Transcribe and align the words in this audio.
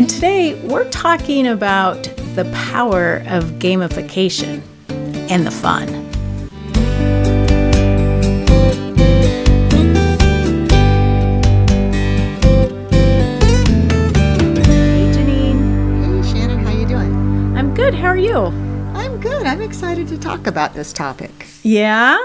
And 0.00 0.08
today 0.08 0.54
we're 0.66 0.88
talking 0.88 1.46
about 1.46 2.04
the 2.34 2.50
power 2.54 3.16
of 3.26 3.44
gamification 3.58 4.62
and 4.88 5.46
the 5.46 5.50
fun. 5.50 5.88
Hey 14.64 15.12
Janine, 15.12 15.60
Hey 16.02 16.32
Shannon, 16.32 16.64
how 16.64 16.72
you 16.72 16.86
doing? 16.86 17.54
I'm 17.58 17.74
good. 17.74 17.92
How 17.92 18.06
are 18.06 18.16
you? 18.16 18.34
I'm 18.94 19.20
good. 19.20 19.46
I'm 19.46 19.60
excited 19.60 20.08
to 20.08 20.16
talk 20.16 20.46
about 20.46 20.72
this 20.72 20.94
topic. 20.94 21.46
Yeah? 21.62 22.16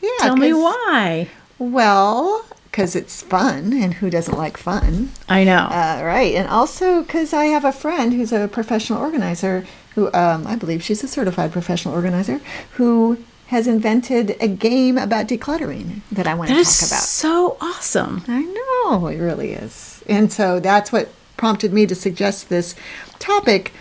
Yeah. 0.00 0.10
Tell 0.20 0.36
me 0.36 0.54
why. 0.54 1.28
Well, 1.58 2.46
because 2.70 2.94
it's 2.94 3.22
fun, 3.22 3.72
and 3.72 3.94
who 3.94 4.10
doesn't 4.10 4.36
like 4.36 4.56
fun? 4.56 5.10
I 5.28 5.44
know. 5.44 5.64
Uh, 5.70 6.02
right, 6.04 6.34
and 6.34 6.48
also 6.48 7.02
because 7.02 7.32
I 7.32 7.46
have 7.46 7.64
a 7.64 7.72
friend 7.72 8.12
who's 8.12 8.32
a 8.32 8.48
professional 8.48 9.00
organizer 9.00 9.66
who 9.94 10.12
um, 10.12 10.46
I 10.46 10.56
believe 10.56 10.82
she's 10.82 11.02
a 11.02 11.08
certified 11.08 11.52
professional 11.52 11.94
organizer 11.94 12.40
who 12.74 13.18
has 13.48 13.66
invented 13.66 14.36
a 14.40 14.46
game 14.46 14.96
about 14.96 15.26
decluttering 15.26 16.00
that 16.12 16.28
I 16.28 16.34
want 16.34 16.50
that 16.50 16.64
to 16.64 16.64
talk 16.64 16.88
about. 16.88 17.02
so 17.02 17.56
awesome. 17.60 18.22
I 18.28 18.42
know 18.42 19.08
it 19.08 19.18
really 19.18 19.52
is, 19.52 20.04
and 20.08 20.32
so 20.32 20.60
that's 20.60 20.92
what 20.92 21.08
prompted 21.36 21.72
me 21.72 21.86
to 21.86 21.94
suggest 21.94 22.48
this 22.50 22.76
topic 23.18 23.72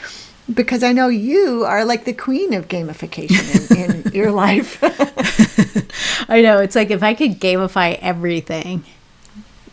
because 0.53 0.83
I 0.83 0.91
know 0.91 1.07
you 1.07 1.63
are 1.65 1.85
like 1.85 2.05
the 2.05 2.13
queen 2.13 2.53
of 2.53 2.67
gamification 2.67 3.71
in, 3.71 4.05
in 4.05 4.11
your 4.13 4.31
life. 4.31 4.79
I 6.29 6.41
know. 6.41 6.59
It's 6.59 6.75
like 6.75 6.91
if 6.91 7.03
I 7.03 7.13
could 7.13 7.39
gamify 7.39 7.97
everything. 8.01 8.83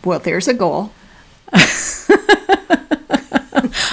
well, 0.03 0.19
there's 0.19 0.47
a 0.47 0.53
goal. 0.53 0.91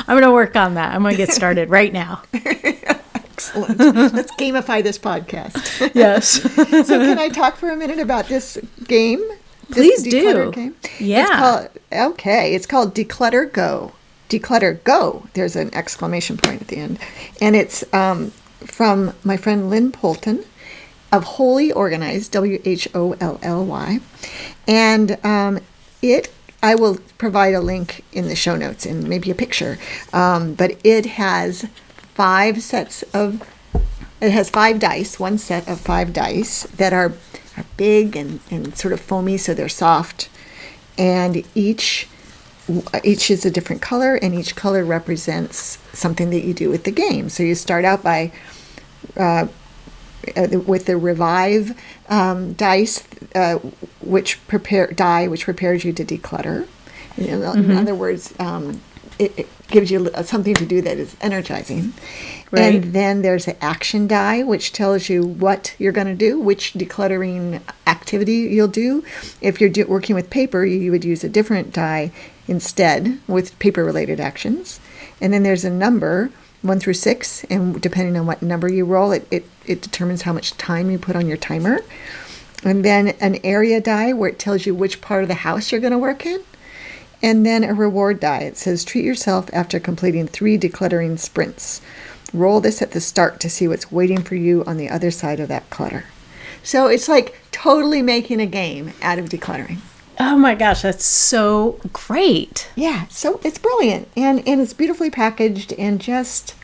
I'm 0.06 0.20
going 0.20 0.22
to 0.22 0.32
work 0.32 0.56
on 0.56 0.74
that. 0.74 0.94
I'm 0.94 1.02
going 1.02 1.14
to 1.14 1.16
get 1.16 1.32
started 1.32 1.70
right 1.70 1.92
now. 1.92 2.22
Excellent. 2.34 3.78
Let's 3.78 4.32
gamify 4.32 4.82
this 4.82 4.98
podcast. 4.98 5.92
Yes. 5.94 6.42
so 6.42 6.64
can 6.98 7.18
I 7.18 7.28
talk 7.28 7.56
for 7.56 7.70
a 7.70 7.76
minute 7.76 7.98
about 7.98 8.28
this 8.28 8.58
game? 8.86 9.22
This 9.68 9.76
Please 9.76 10.02
do. 10.02 10.52
Game? 10.52 10.76
Yeah. 10.98 11.22
It's 11.22 11.30
called, 11.30 12.12
okay, 12.12 12.54
it's 12.54 12.66
called 12.66 12.94
Declutter 12.94 13.50
Go. 13.50 13.92
Declutter 14.38 14.82
Go. 14.84 15.26
There's 15.34 15.56
an 15.56 15.74
exclamation 15.74 16.36
point 16.36 16.62
at 16.62 16.68
the 16.68 16.76
end, 16.76 16.98
and 17.40 17.56
it's 17.56 17.84
um, 17.92 18.30
from 18.60 19.14
my 19.24 19.36
friend 19.36 19.70
Lynn 19.70 19.92
Polton 19.92 20.44
of 21.12 21.24
Wholly 21.24 21.72
Organized. 21.72 22.32
W 22.32 22.60
H 22.64 22.88
O 22.94 23.12
L 23.20 23.38
L 23.42 23.64
Y, 23.64 24.00
and 24.66 25.18
um, 25.24 25.60
it. 26.02 26.32
I 26.62 26.76
will 26.76 26.96
provide 27.18 27.52
a 27.52 27.60
link 27.60 28.04
in 28.10 28.28
the 28.28 28.34
show 28.34 28.56
notes 28.56 28.86
and 28.86 29.06
maybe 29.06 29.30
a 29.30 29.34
picture, 29.34 29.76
um, 30.14 30.54
but 30.54 30.78
it 30.82 31.04
has 31.04 31.66
five 32.14 32.62
sets 32.62 33.02
of 33.12 33.42
it 34.24 34.30
has 34.30 34.48
five 34.48 34.78
dice, 34.80 35.20
one 35.20 35.36
set 35.36 35.68
of 35.68 35.78
five 35.80 36.12
dice 36.12 36.62
that 36.76 36.92
are, 36.94 37.12
are 37.56 37.64
big 37.76 38.16
and, 38.16 38.40
and 38.50 38.76
sort 38.76 38.94
of 38.94 39.00
foamy, 39.00 39.36
so 39.36 39.52
they're 39.52 39.68
soft. 39.68 40.30
And 40.96 41.44
each 41.54 42.08
each 43.02 43.30
is 43.30 43.44
a 43.44 43.50
different 43.50 43.82
color, 43.82 44.16
and 44.16 44.34
each 44.34 44.56
color 44.56 44.84
represents 44.84 45.78
something 45.92 46.30
that 46.30 46.44
you 46.44 46.54
do 46.54 46.70
with 46.70 46.84
the 46.84 46.90
game. 46.90 47.28
So 47.28 47.42
you 47.42 47.54
start 47.54 47.84
out 47.84 48.02
by 48.02 48.32
uh, 49.16 49.48
uh, 50.36 50.48
with 50.66 50.86
the 50.86 50.96
revive 50.96 51.78
um, 52.08 52.54
dice, 52.54 53.06
uh, 53.34 53.58
which 54.00 54.44
prepare 54.46 54.86
die, 54.86 55.28
which 55.28 55.44
prepares 55.44 55.84
you 55.84 55.92
to 55.92 56.04
declutter. 56.04 56.66
In, 57.16 57.42
in 57.42 57.70
other 57.76 57.94
words, 57.94 58.34
um, 58.40 58.80
it, 59.18 59.38
it 59.38 59.48
gives 59.68 59.90
you 59.90 60.10
something 60.22 60.54
to 60.54 60.66
do 60.66 60.80
that 60.82 60.98
is 60.98 61.16
energizing. 61.20 61.92
Right. 62.50 62.74
And 62.74 62.92
then 62.92 63.22
there's 63.22 63.44
the 63.44 63.62
action 63.62 64.06
die, 64.06 64.42
which 64.42 64.72
tells 64.72 65.08
you 65.08 65.24
what 65.24 65.74
you're 65.78 65.92
going 65.92 66.06
to 66.06 66.14
do, 66.14 66.40
which 66.40 66.72
decluttering 66.72 67.60
activity 67.86 68.34
you'll 68.34 68.68
do. 68.68 69.04
If 69.40 69.60
you're 69.60 69.70
do, 69.70 69.86
working 69.86 70.16
with 70.16 70.30
paper, 70.30 70.64
you 70.64 70.90
would 70.90 71.04
use 71.04 71.22
a 71.22 71.28
different 71.28 71.72
die 71.72 72.12
instead 72.46 73.18
with 73.26 73.58
paper 73.58 73.84
related 73.84 74.20
actions. 74.20 74.80
And 75.20 75.32
then 75.32 75.42
there's 75.42 75.64
a 75.64 75.70
number, 75.70 76.30
one 76.62 76.80
through 76.80 76.94
six, 76.94 77.44
and 77.44 77.80
depending 77.80 78.16
on 78.16 78.26
what 78.26 78.42
number 78.42 78.70
you 78.70 78.84
roll, 78.84 79.12
it, 79.12 79.26
it, 79.30 79.44
it 79.66 79.80
determines 79.80 80.22
how 80.22 80.32
much 80.32 80.56
time 80.56 80.90
you 80.90 80.98
put 80.98 81.16
on 81.16 81.26
your 81.26 81.36
timer. 81.36 81.80
And 82.62 82.84
then 82.84 83.08
an 83.20 83.38
area 83.44 83.80
die 83.80 84.12
where 84.12 84.30
it 84.30 84.38
tells 84.38 84.64
you 84.64 84.74
which 84.74 85.00
part 85.00 85.22
of 85.22 85.28
the 85.28 85.34
house 85.34 85.70
you're 85.70 85.80
going 85.80 85.92
to 85.92 85.98
work 85.98 86.24
in. 86.24 86.42
And 87.22 87.44
then 87.44 87.64
a 87.64 87.74
reward 87.74 88.20
die. 88.20 88.40
It 88.40 88.56
says 88.56 88.84
treat 88.84 89.04
yourself 89.04 89.48
after 89.52 89.80
completing 89.80 90.26
three 90.26 90.58
decluttering 90.58 91.18
sprints. 91.18 91.80
Roll 92.32 92.60
this 92.60 92.82
at 92.82 92.90
the 92.90 93.00
start 93.00 93.40
to 93.40 93.50
see 93.50 93.68
what's 93.68 93.92
waiting 93.92 94.22
for 94.22 94.34
you 94.34 94.64
on 94.66 94.76
the 94.76 94.90
other 94.90 95.10
side 95.10 95.40
of 95.40 95.48
that 95.48 95.70
clutter. 95.70 96.04
So 96.62 96.86
it's 96.86 97.08
like 97.08 97.38
totally 97.52 98.02
making 98.02 98.40
a 98.40 98.46
game 98.46 98.92
out 99.00 99.18
of 99.18 99.28
decluttering. 99.28 99.78
Oh 100.18 100.36
my 100.36 100.54
gosh, 100.54 100.82
that's 100.82 101.04
so 101.04 101.80
great. 101.92 102.68
Yeah, 102.76 103.06
so 103.08 103.40
it's 103.44 103.58
brilliant 103.58 104.08
and 104.16 104.46
and 104.46 104.60
it's 104.60 104.72
beautifully 104.72 105.10
packaged 105.10 105.72
and 105.74 106.00
just 106.00 106.54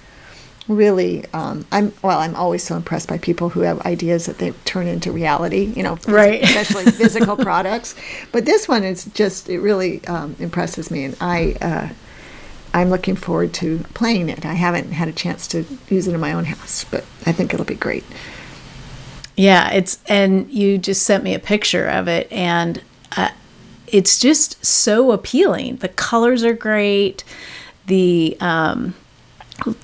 really 0.68 1.24
um, 1.32 1.66
I'm 1.72 1.92
well 2.02 2.20
I'm 2.20 2.36
always 2.36 2.62
so 2.62 2.76
impressed 2.76 3.08
by 3.08 3.18
people 3.18 3.48
who 3.50 3.60
have 3.62 3.80
ideas 3.80 4.26
that 4.26 4.38
they 4.38 4.52
turn 4.64 4.86
into 4.86 5.10
reality 5.10 5.72
you 5.74 5.82
know 5.82 5.98
Right. 6.06 6.42
especially 6.44 6.86
physical 6.92 7.36
products 7.36 7.96
but 8.30 8.44
this 8.46 8.68
one 8.68 8.84
is 8.84 9.06
just 9.06 9.48
it 9.48 9.58
really 9.60 10.04
um, 10.06 10.36
impresses 10.38 10.88
me 10.90 11.04
and 11.04 11.16
I 11.20 11.56
uh, 11.60 11.88
I'm 12.72 12.88
looking 12.90 13.16
forward 13.16 13.52
to 13.54 13.80
playing 13.94 14.28
it 14.28 14.46
I 14.46 14.54
haven't 14.54 14.92
had 14.92 15.08
a 15.08 15.12
chance 15.12 15.48
to 15.48 15.64
use 15.88 16.06
it 16.06 16.14
in 16.14 16.20
my 16.20 16.32
own 16.34 16.44
house 16.44 16.84
but 16.84 17.04
I 17.26 17.32
think 17.32 17.52
it'll 17.52 17.66
be 17.66 17.74
great 17.74 18.04
Yeah, 19.36 19.70
it's 19.72 19.98
and 20.06 20.50
you 20.52 20.78
just 20.78 21.02
sent 21.04 21.24
me 21.24 21.34
a 21.34 21.38
picture 21.40 21.88
of 21.88 22.06
it 22.08 22.30
and 22.30 22.82
it's 23.92 24.18
just 24.18 24.64
so 24.64 25.12
appealing. 25.12 25.76
The 25.76 25.88
colors 25.88 26.44
are 26.44 26.54
great. 26.54 27.24
The 27.86 28.36
um, 28.40 28.94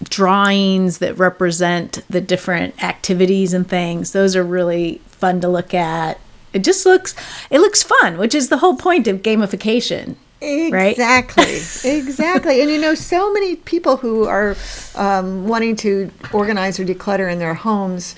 drawings 0.05 0.99
that 0.99 1.19
represent 1.19 2.05
the 2.09 2.21
different 2.21 2.83
activities 2.83 3.53
and 3.53 3.69
things, 3.69 4.13
those 4.13 4.37
are 4.37 4.45
really 4.45 5.01
fun 5.07 5.41
to 5.41 5.49
look 5.49 5.75
at. 5.75 6.19
It 6.53 6.65
just 6.65 6.87
looks 6.87 7.15
it 7.51 7.61
looks 7.61 7.83
fun, 7.83 8.19
which 8.19 8.35
is 8.35 8.49
the 8.49 8.59
whole 8.59 8.77
point 8.77 9.07
of 9.09 9.23
gamification. 9.23 10.17
Right? 10.41 10.93
Exactly. 10.93 11.45
exactly. 11.91 12.61
And 12.61 12.71
you 12.71 12.81
know, 12.81 12.95
so 12.95 13.33
many 13.33 13.57
people 13.57 13.97
who 13.97 14.25
are 14.25 14.57
um, 14.95 15.49
wanting 15.49 15.77
to 15.77 16.11
organize 16.33 16.79
or 16.79 16.85
declutter 16.85 17.31
in 17.31 17.39
their 17.39 17.55
homes, 17.55 18.15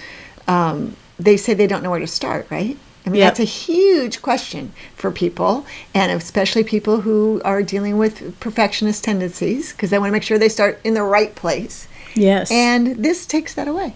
um, 0.46 0.96
they 1.18 1.36
say 1.36 1.54
they 1.54 1.66
don't 1.66 1.82
know 1.82 1.90
where 1.90 2.00
to 2.00 2.06
start, 2.06 2.46
right? 2.50 2.76
I 3.08 3.10
mean, 3.10 3.20
Yep. 3.20 3.28
that's 3.30 3.40
a 3.40 3.44
huge 3.44 4.20
question 4.20 4.72
for 4.94 5.10
people, 5.10 5.64
and 5.94 6.12
especially 6.12 6.62
people 6.62 7.00
who 7.00 7.40
are 7.42 7.62
dealing 7.62 7.96
with 7.96 8.38
perfectionist 8.38 9.02
tendencies 9.02 9.72
because 9.72 9.88
they 9.88 9.98
want 9.98 10.10
to 10.10 10.12
make 10.12 10.22
sure 10.22 10.38
they 10.38 10.50
start 10.50 10.78
in 10.84 10.92
the 10.92 11.02
right 11.02 11.34
place. 11.34 11.88
Yes. 12.14 12.50
And 12.50 13.02
this 13.02 13.24
takes 13.24 13.54
that 13.54 13.66
away. 13.66 13.94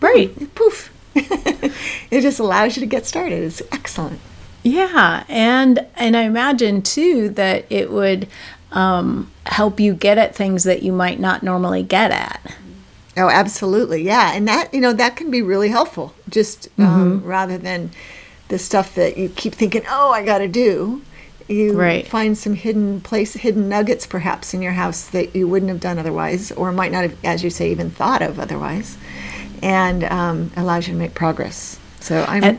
right. 0.00 0.54
Poof. 0.54 0.92
it 1.16 2.20
just 2.20 2.38
allows 2.38 2.76
you 2.76 2.80
to 2.80 2.86
get 2.86 3.04
started. 3.04 3.42
It's 3.42 3.62
excellent. 3.72 4.20
Yeah, 4.62 5.24
and 5.28 5.84
and 5.96 6.16
I 6.16 6.22
imagine 6.22 6.82
too 6.82 7.28
that 7.30 7.64
it 7.68 7.90
would 7.90 8.28
um, 8.70 9.28
help 9.46 9.80
you 9.80 9.92
get 9.94 10.18
at 10.18 10.36
things 10.36 10.62
that 10.64 10.84
you 10.84 10.92
might 10.92 11.18
not 11.18 11.42
normally 11.42 11.82
get 11.82 12.12
at. 12.12 12.40
Oh, 13.16 13.30
absolutely. 13.30 14.02
Yeah. 14.02 14.32
And 14.34 14.46
that, 14.46 14.74
you 14.74 14.80
know, 14.82 14.92
that 14.92 15.16
can 15.16 15.30
be 15.30 15.40
really 15.40 15.70
helpful 15.70 16.12
just 16.28 16.68
um, 16.78 17.22
rather 17.24 17.56
than 17.56 17.90
the 18.48 18.58
stuff 18.58 18.94
that 18.94 19.16
you 19.16 19.28
keep 19.28 19.54
thinking, 19.54 19.82
oh, 19.88 20.10
I 20.12 20.24
got 20.24 20.38
to 20.38 20.48
do. 20.48 21.02
You 21.48 21.74
Right. 21.78 22.06
find 22.06 22.36
some 22.36 22.54
hidden 22.54 23.00
place, 23.00 23.34
hidden 23.34 23.68
nuggets 23.68 24.04
perhaps 24.06 24.52
in 24.52 24.62
your 24.62 24.72
house 24.72 25.04
that 25.10 25.34
you 25.36 25.46
wouldn't 25.46 25.68
have 25.70 25.80
done 25.80 25.98
otherwise, 25.98 26.50
or 26.52 26.72
might 26.72 26.90
not 26.90 27.02
have, 27.02 27.16
as 27.24 27.44
you 27.44 27.50
say, 27.50 27.70
even 27.70 27.88
thought 27.90 28.20
of 28.22 28.40
otherwise, 28.40 28.96
and 29.62 30.02
um, 30.04 30.50
allows 30.56 30.88
you 30.88 30.94
to 30.94 30.98
make 30.98 31.14
progress. 31.14 31.78
So 32.00 32.24
I'm, 32.28 32.42
And- 32.42 32.58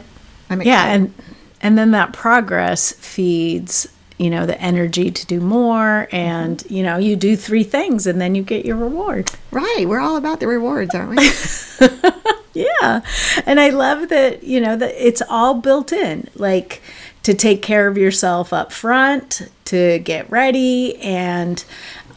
I'm 0.49 0.61
Yeah, 0.61 0.85
and 0.85 1.13
and 1.61 1.77
then 1.77 1.91
that 1.91 2.13
progress 2.13 2.93
feeds 2.93 3.87
you 4.19 4.29
know 4.31 4.45
the 4.47 4.59
energy 4.61 5.11
to 5.11 5.25
do 5.27 5.39
more 5.39 6.07
and 6.11 6.63
you 6.69 6.81
know 6.81 6.97
you 6.97 7.15
do 7.15 7.35
three 7.35 7.63
things 7.63 8.07
and 8.07 8.19
then 8.19 8.33
you 8.33 8.41
get 8.41 8.65
your 8.65 8.75
reward 8.75 9.29
Right. 9.51 9.85
We're 9.87 9.99
all 9.99 10.17
about 10.17 10.39
the 10.39 10.47
rewards, 10.47 10.95
aren't 10.95 11.09
we? 11.11 11.17
yeah 12.57 13.01
and 13.45 13.59
i 13.59 13.69
love 13.69 14.09
that 14.09 14.43
you 14.43 14.59
know 14.59 14.75
that 14.75 14.93
it's 15.05 15.21
all 15.29 15.53
built 15.55 15.91
in 15.93 16.27
like 16.35 16.81
to 17.23 17.33
take 17.33 17.61
care 17.61 17.87
of 17.87 17.97
yourself 17.97 18.51
up 18.53 18.71
front 18.71 19.49
to 19.65 19.99
get 19.99 20.29
ready 20.29 20.95
and 21.01 21.63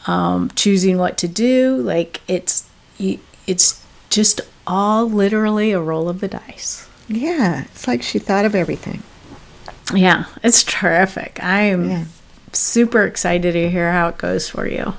um, 0.07 0.49
choosing 0.55 0.97
what 0.97 1.17
to 1.17 1.27
do 1.27 1.75
like 1.77 2.21
it's 2.27 2.67
it's 3.47 3.85
just 4.09 4.41
all 4.65 5.09
literally 5.09 5.71
a 5.71 5.79
roll 5.81 6.07
of 6.09 6.19
the 6.21 6.27
dice 6.27 6.87
yeah. 7.07 7.63
It's 7.65 7.87
like 7.89 8.01
she 8.03 8.19
thought 8.19 8.45
of 8.45 8.55
everything. 8.55 9.03
yeah 9.93 10.25
it's 10.43 10.63
terrific 10.63 11.39
i'm 11.43 11.89
Yeah. 11.89 12.05
super 12.53 13.03
excited 13.03 13.51
to 13.53 13.69
hear 13.69 13.91
how 13.91 14.07
it 14.09 14.17
goes 14.17 14.47
for 14.49 14.65
you 14.67 14.93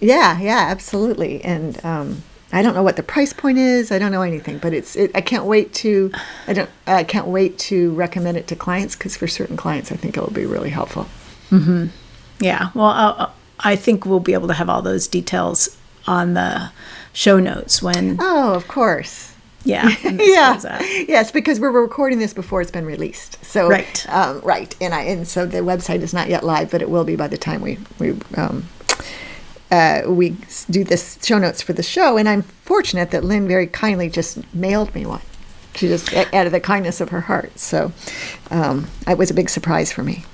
Yeah, 0.00 0.40
yeah, 0.40 0.66
absolutely. 0.70 1.42
And 1.44 1.78
um, 1.84 2.22
I 2.52 2.60
don't 2.62 2.74
know 2.74 2.82
what 2.82 2.96
the 2.96 3.02
price 3.02 3.32
point 3.32 3.58
is. 3.58 3.90
I 3.90 3.98
don't 3.98 4.12
know 4.12 4.22
anything, 4.22 4.58
but 4.58 4.72
it's. 4.74 4.94
It, 4.96 5.10
I 5.14 5.20
can't 5.22 5.44
wait 5.46 5.72
to. 5.74 6.12
I 6.46 6.52
don't. 6.52 6.70
I 6.86 7.02
can't 7.04 7.26
wait 7.28 7.58
to 7.60 7.92
recommend 7.94 8.36
it 8.36 8.46
to 8.48 8.56
clients 8.56 8.94
because 8.94 9.16
for 9.16 9.26
certain 9.26 9.56
clients, 9.56 9.90
I 9.90 9.96
think 9.96 10.16
it 10.16 10.20
will 10.20 10.30
be 10.32 10.44
really 10.46 10.70
helpful. 10.70 11.06
Mm-hmm. 11.50 11.86
Yeah. 12.40 12.70
Well, 12.74 12.86
uh, 12.88 13.30
I 13.60 13.76
think 13.76 14.04
we'll 14.04 14.20
be 14.20 14.34
able 14.34 14.48
to 14.48 14.54
have 14.54 14.68
all 14.68 14.82
those 14.82 15.06
details 15.08 15.78
on 16.06 16.34
the 16.34 16.70
show 17.12 17.38
notes 17.38 17.80
when, 17.82 18.16
Oh, 18.20 18.54
of 18.54 18.66
course. 18.68 19.34
yeah. 19.64 19.88
yeah. 20.02 20.58
Yes, 21.06 21.30
because 21.30 21.60
we're 21.60 21.70
recording 21.70 22.18
this 22.18 22.34
before 22.34 22.60
it's 22.60 22.70
been 22.72 22.84
released. 22.86 23.42
So 23.44 23.68
Right. 23.68 24.04
um, 24.08 24.40
right, 24.40 24.74
and 24.80 24.92
I 24.92 25.02
and 25.02 25.28
so 25.28 25.46
the 25.46 25.58
website 25.58 26.00
is 26.02 26.12
not 26.12 26.28
yet 26.28 26.42
live, 26.42 26.70
but 26.72 26.82
it 26.82 26.90
will 26.90 27.04
be 27.04 27.14
by 27.16 27.28
the 27.28 27.38
time 27.38 27.60
we 27.62 27.78
we 28.00 28.16
um, 28.36 28.66
uh, 29.72 30.02
we 30.06 30.36
do 30.70 30.84
this 30.84 31.18
show 31.24 31.38
notes 31.38 31.62
for 31.62 31.72
the 31.72 31.82
show. 31.82 32.18
And 32.18 32.28
I'm 32.28 32.42
fortunate 32.42 33.10
that 33.10 33.24
Lynn 33.24 33.48
very 33.48 33.66
kindly 33.66 34.10
just 34.10 34.38
mailed 34.54 34.94
me 34.94 35.06
one. 35.06 35.22
She 35.74 35.88
just 35.88 36.14
out 36.14 36.46
of 36.46 36.52
the 36.52 36.60
kindness 36.60 37.00
of 37.00 37.08
her 37.08 37.22
heart. 37.22 37.58
So 37.58 37.90
um, 38.50 38.86
it 39.08 39.16
was 39.16 39.30
a 39.30 39.34
big 39.34 39.48
surprise 39.48 39.90
for 39.90 40.02
me. 40.02 40.24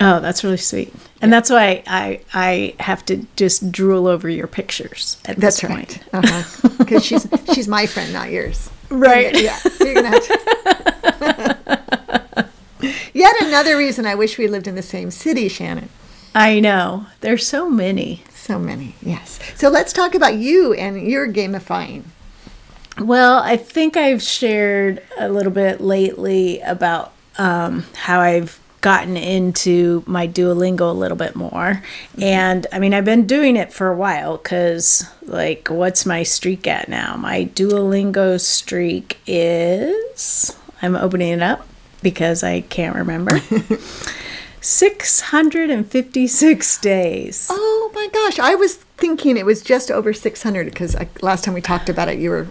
Oh, 0.00 0.20
that's 0.20 0.42
really 0.42 0.56
sweet. 0.56 0.94
And 1.20 1.30
that's 1.30 1.50
why 1.50 1.82
I, 1.86 2.22
I 2.32 2.74
have 2.80 3.04
to 3.06 3.26
just 3.36 3.70
drool 3.70 4.06
over 4.06 4.30
your 4.30 4.46
pictures 4.46 5.18
at 5.26 5.36
That's 5.36 5.60
this 5.60 5.70
right. 5.70 5.86
point. 5.86 6.02
Uh-huh. 6.14 6.68
Because 6.78 7.04
she's 7.04 7.26
she's 7.52 7.68
my 7.68 7.84
friend, 7.84 8.10
not 8.10 8.30
yours. 8.30 8.70
Right. 8.88 9.38
Yeah. 9.38 9.56
So 9.56 9.84
you're 9.84 9.94
gonna 9.94 10.08
have 10.08 10.26
to. 10.26 12.48
Yet 13.12 13.34
another 13.42 13.76
reason 13.76 14.06
I 14.06 14.14
wish 14.14 14.38
we 14.38 14.48
lived 14.48 14.66
in 14.66 14.74
the 14.74 14.82
same 14.82 15.10
city, 15.10 15.48
Shannon. 15.48 15.90
I 16.34 16.60
know. 16.60 17.04
There's 17.20 17.46
so 17.46 17.68
many. 17.68 18.22
So 18.50 18.58
many, 18.58 18.96
yes. 19.00 19.38
So 19.54 19.68
let's 19.68 19.92
talk 19.92 20.16
about 20.16 20.34
you 20.34 20.72
and 20.72 21.06
your 21.06 21.32
gamifying. 21.32 22.02
Well, 22.98 23.38
I 23.38 23.56
think 23.56 23.96
I've 23.96 24.20
shared 24.20 25.04
a 25.16 25.28
little 25.28 25.52
bit 25.52 25.80
lately 25.80 26.60
about 26.62 27.12
um, 27.38 27.84
how 27.94 28.18
I've 28.18 28.58
gotten 28.80 29.16
into 29.16 30.02
my 30.04 30.26
Duolingo 30.26 30.90
a 30.90 30.92
little 30.92 31.16
bit 31.16 31.36
more. 31.36 31.80
And 32.20 32.66
I 32.72 32.80
mean, 32.80 32.92
I've 32.92 33.04
been 33.04 33.24
doing 33.24 33.54
it 33.54 33.72
for 33.72 33.86
a 33.86 33.96
while 33.96 34.36
because, 34.36 35.08
like, 35.22 35.68
what's 35.68 36.04
my 36.04 36.24
streak 36.24 36.66
at 36.66 36.88
now? 36.88 37.14
My 37.14 37.44
Duolingo 37.44 38.40
streak 38.40 39.18
is, 39.28 40.56
I'm 40.82 40.96
opening 40.96 41.34
it 41.34 41.42
up 41.42 41.68
because 42.02 42.42
I 42.42 42.62
can't 42.62 42.96
remember. 42.96 43.40
656 44.60 46.78
days. 46.78 47.48
Oh 47.50 47.90
my 47.94 48.08
gosh, 48.12 48.38
I 48.38 48.54
was 48.54 48.74
thinking 48.74 49.36
it 49.36 49.46
was 49.46 49.62
just 49.62 49.90
over 49.90 50.12
600 50.12 50.66
because 50.66 50.96
last 51.22 51.44
time 51.44 51.54
we 51.54 51.60
talked 51.60 51.88
about 51.88 52.08
it, 52.08 52.18
you 52.18 52.30
were 52.30 52.48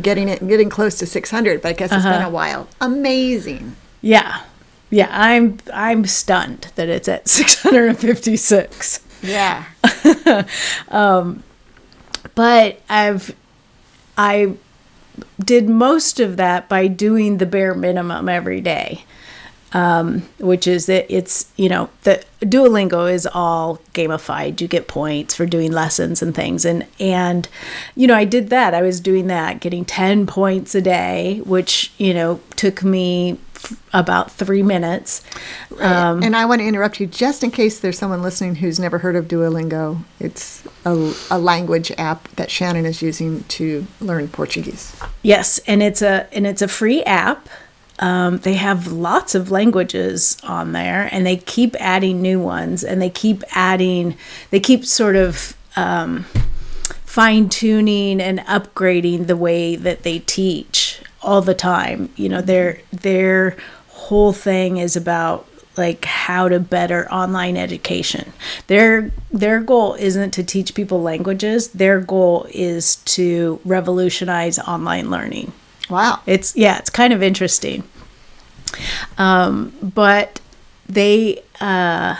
getting 0.00 0.28
it, 0.28 0.46
getting 0.46 0.70
close 0.70 0.98
to 0.98 1.06
600. 1.06 1.62
But 1.62 1.68
I 1.68 1.72
guess 1.72 1.92
it's 1.92 2.04
been 2.04 2.12
a 2.12 2.18
uh-huh. 2.18 2.30
while. 2.30 2.68
Amazing. 2.80 3.76
Yeah. 4.00 4.42
Yeah, 4.90 5.08
I'm 5.10 5.58
I'm 5.72 6.06
stunned 6.06 6.72
that 6.76 6.88
it's 6.88 7.08
at 7.08 7.28
656. 7.28 9.00
Yeah. 9.22 9.64
Um, 10.88 11.42
but 12.34 12.80
I've 12.88 13.34
I 14.16 14.54
did 15.42 15.68
most 15.68 16.20
of 16.20 16.36
that 16.36 16.68
by 16.68 16.86
doing 16.86 17.38
the 17.38 17.46
bare 17.46 17.74
minimum 17.74 18.28
every 18.28 18.60
day. 18.60 19.04
Um, 19.74 20.22
which 20.38 20.66
is 20.66 20.86
that 20.86 21.14
it's 21.14 21.52
you 21.56 21.68
know 21.68 21.90
the 22.04 22.24
Duolingo 22.40 23.12
is 23.12 23.26
all 23.26 23.80
gamified. 23.92 24.60
You 24.62 24.68
get 24.68 24.88
points 24.88 25.34
for 25.34 25.44
doing 25.44 25.72
lessons 25.72 26.22
and 26.22 26.34
things, 26.34 26.64
and 26.64 26.86
and 26.98 27.46
you 27.94 28.06
know 28.06 28.14
I 28.14 28.24
did 28.24 28.48
that. 28.48 28.72
I 28.72 28.80
was 28.80 28.98
doing 29.00 29.26
that, 29.26 29.60
getting 29.60 29.84
ten 29.84 30.26
points 30.26 30.74
a 30.74 30.80
day, 30.80 31.42
which 31.44 31.92
you 31.98 32.14
know 32.14 32.40
took 32.56 32.82
me 32.82 33.38
f- 33.56 33.82
about 33.92 34.30
three 34.32 34.62
minutes. 34.62 35.22
Um, 35.80 36.22
and 36.22 36.34
I 36.34 36.46
want 36.46 36.60
to 36.60 36.66
interrupt 36.66 36.98
you 36.98 37.06
just 37.06 37.44
in 37.44 37.50
case 37.50 37.80
there's 37.80 37.98
someone 37.98 38.22
listening 38.22 38.54
who's 38.54 38.80
never 38.80 38.98
heard 38.98 39.16
of 39.16 39.28
Duolingo. 39.28 40.02
It's 40.18 40.64
a, 40.86 41.12
a 41.30 41.38
language 41.38 41.92
app 41.98 42.28
that 42.36 42.50
Shannon 42.50 42.86
is 42.86 43.02
using 43.02 43.44
to 43.44 43.86
learn 44.00 44.28
Portuguese. 44.28 44.96
Yes, 45.22 45.58
and 45.66 45.82
it's 45.82 46.00
a 46.00 46.26
and 46.32 46.46
it's 46.46 46.62
a 46.62 46.68
free 46.68 47.02
app. 47.04 47.48
Um, 48.00 48.38
they 48.38 48.54
have 48.54 48.92
lots 48.92 49.34
of 49.34 49.50
languages 49.50 50.36
on 50.42 50.72
there, 50.72 51.08
and 51.10 51.26
they 51.26 51.36
keep 51.36 51.74
adding 51.80 52.22
new 52.22 52.40
ones, 52.40 52.84
and 52.84 53.02
they 53.02 53.10
keep 53.10 53.42
adding. 53.52 54.16
They 54.50 54.60
keep 54.60 54.84
sort 54.84 55.16
of 55.16 55.56
um, 55.76 56.24
fine 57.04 57.48
tuning 57.48 58.20
and 58.20 58.40
upgrading 58.40 59.26
the 59.26 59.36
way 59.36 59.76
that 59.76 60.02
they 60.02 60.20
teach 60.20 61.00
all 61.22 61.42
the 61.42 61.54
time. 61.54 62.10
You 62.16 62.28
know, 62.28 62.40
their 62.40 62.80
their 62.92 63.56
whole 63.88 64.32
thing 64.32 64.76
is 64.76 64.96
about 64.96 65.46
like 65.76 66.04
how 66.04 66.48
to 66.48 66.60
better 66.60 67.10
online 67.10 67.56
education. 67.56 68.32
Their 68.66 69.12
their 69.30 69.60
goal 69.60 69.94
isn't 69.94 70.32
to 70.32 70.44
teach 70.44 70.74
people 70.74 71.00
languages. 71.00 71.68
Their 71.68 72.00
goal 72.00 72.46
is 72.50 72.96
to 72.96 73.60
revolutionize 73.64 74.58
online 74.58 75.10
learning. 75.10 75.52
Wow. 75.88 76.20
It's 76.26 76.54
yeah, 76.56 76.78
it's 76.78 76.90
kind 76.90 77.12
of 77.12 77.22
interesting. 77.22 77.84
Um, 79.16 79.72
but 79.82 80.40
they 80.88 81.42
uh, 81.60 82.16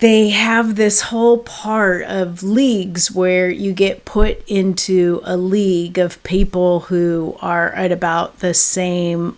they 0.00 0.30
have 0.30 0.76
this 0.76 1.00
whole 1.02 1.38
part 1.38 2.02
of 2.02 2.42
leagues 2.42 3.10
where 3.10 3.48
you 3.48 3.72
get 3.72 4.04
put 4.04 4.46
into 4.48 5.20
a 5.24 5.36
league 5.36 5.98
of 5.98 6.22
people 6.22 6.80
who 6.80 7.36
are 7.40 7.72
at 7.72 7.90
about 7.92 8.40
the 8.40 8.54
same 8.54 9.36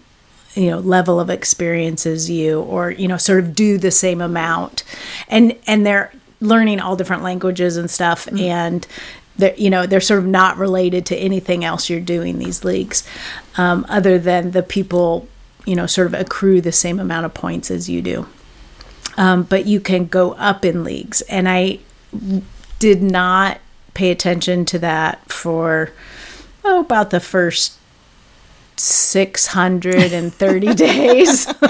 you 0.55 0.71
know 0.71 0.78
level 0.78 1.21
of 1.21 1.28
experience 1.31 2.07
as 2.07 2.31
you 2.31 2.61
or 2.62 2.90
you 2.90 3.07
know 3.07 3.19
sort 3.19 3.45
of 3.45 3.55
do 3.55 3.76
the 3.78 3.90
same 3.90 4.21
amount 4.21 4.83
and 5.28 5.55
and 5.66 5.85
they're 5.85 6.11
learning 6.40 6.81
all 6.81 6.97
different 6.97 7.23
languages 7.23 7.76
and 7.76 7.90
stuff 7.90 8.26
and 8.28 8.87
they're 9.38 9.55
you 9.57 9.71
know 9.71 9.87
they're 9.87 10.00
sort 10.00 10.19
of 10.19 10.26
not 10.26 10.57
related 10.57 11.07
to 11.07 11.16
anything 11.16 11.64
else 11.64 11.90
you're 11.90 12.00
doing 12.00 12.38
these 12.38 12.64
leagues 12.64 13.07
um, 13.57 13.85
other 13.88 14.19
than 14.19 14.52
the 14.52 14.62
people 14.62 15.28
you 15.64 15.75
know 15.75 15.87
sort 15.87 16.07
of 16.07 16.14
accrue 16.14 16.61
the 16.61 16.73
same 16.73 16.99
amount 16.99 17.26
of 17.26 17.35
points 17.35 17.71
as 17.71 17.88
you 17.88 18.00
do. 18.00 18.26
Um, 19.19 19.45
but 19.45 19.66
you 19.66 19.81
can 19.81 20.07
go 20.07 20.33
up 20.33 20.64
in 20.64 20.85
leagues. 20.85 21.23
And 21.23 21.49
i 21.49 21.78
did 22.78 23.02
not 23.02 23.59
pay 23.95 24.11
attention 24.11 24.66
to 24.66 24.78
that 24.78 25.31
for 25.31 25.90
oh, 26.64 26.81
about 26.81 27.11
the 27.11 27.21
first 27.21 27.78
630 28.76 30.75
days. 30.75 31.52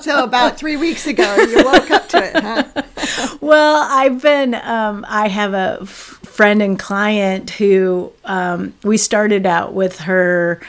So 0.00 0.22
about 0.22 0.56
three 0.56 0.76
weeks 0.76 1.06
ago, 1.06 1.34
you 1.36 1.64
woke 1.64 1.90
up 1.90 2.08
to 2.10 2.18
it, 2.18 2.36
huh? 2.36 3.38
well 3.40 3.86
i've 3.90 4.22
been 4.22 4.54
um, 4.54 5.04
i 5.08 5.28
have 5.28 5.54
a 5.54 5.78
f- 5.82 6.18
friend 6.36 6.60
and 6.60 6.78
client 6.78 7.48
who 7.48 8.12
um, 8.24 8.74
we 8.84 8.98
started 8.98 9.46
out 9.46 9.72
with 9.72 10.00
her 10.00 10.60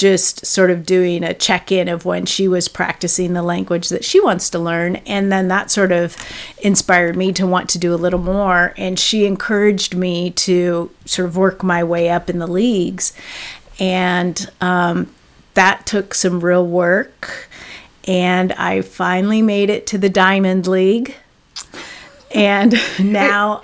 just 0.00 0.46
sort 0.46 0.70
of 0.70 0.86
doing 0.86 1.22
a 1.22 1.34
check-in 1.34 1.86
of 1.86 2.06
when 2.06 2.24
she 2.24 2.48
was 2.48 2.68
practicing 2.68 3.34
the 3.34 3.42
language 3.42 3.90
that 3.90 4.02
she 4.02 4.18
wants 4.18 4.48
to 4.48 4.58
learn. 4.58 4.96
And 5.04 5.30
then 5.30 5.48
that 5.48 5.70
sort 5.70 5.92
of 5.92 6.16
inspired 6.62 7.18
me 7.18 7.34
to 7.34 7.46
want 7.46 7.68
to 7.70 7.78
do 7.78 7.92
a 7.92 7.96
little 7.96 8.18
more. 8.18 8.72
And 8.78 8.98
she 8.98 9.26
encouraged 9.26 9.94
me 9.94 10.30
to 10.30 10.90
sort 11.04 11.28
of 11.28 11.36
work 11.36 11.62
my 11.62 11.84
way 11.84 12.08
up 12.08 12.30
in 12.30 12.38
the 12.38 12.46
leagues. 12.46 13.12
And 13.78 14.50
um, 14.62 15.14
that 15.52 15.84
took 15.84 16.14
some 16.14 16.40
real 16.40 16.66
work. 16.66 17.50
And 18.08 18.54
i 18.54 18.80
finally 18.80 19.42
made 19.42 19.68
it 19.68 19.86
to 19.88 19.98
the 19.98 20.08
diamond 20.08 20.66
league. 20.66 21.14
And 22.34 22.74
now 22.98 23.60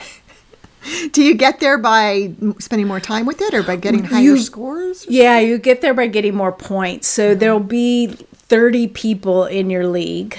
Do 1.13 1.23
you 1.23 1.35
get 1.35 1.61
there 1.61 1.79
by 1.79 2.33
spending 2.59 2.87
more 2.87 3.01
time 3.01 3.27
with 3.27 3.41
it 3.41 3.55
or 3.55 3.63
by 3.63 3.77
getting 3.77 4.05
higher 4.05 4.21
You- 4.23 4.39
scores? 4.39 5.07
Yeah, 5.09 5.39
you 5.39 5.59
get 5.59 5.81
there 5.81 5.95
by 5.95 6.07
getting 6.07 6.35
more 6.35 6.53
points. 6.53 7.09
So 7.09 7.35
there'll 7.35 7.61
be 7.61 8.09
30 8.09 8.89
people 8.89 9.45
in 9.47 9.71
your 9.71 9.87
league. 9.87 10.39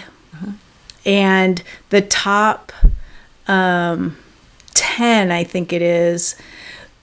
and 1.05 1.61
the 1.89 2.01
top 2.01 2.71
um, 3.47 4.17
10, 4.73 5.31
I 5.31 5.43
think 5.43 5.71
it 5.73 5.81
is, 5.81 6.35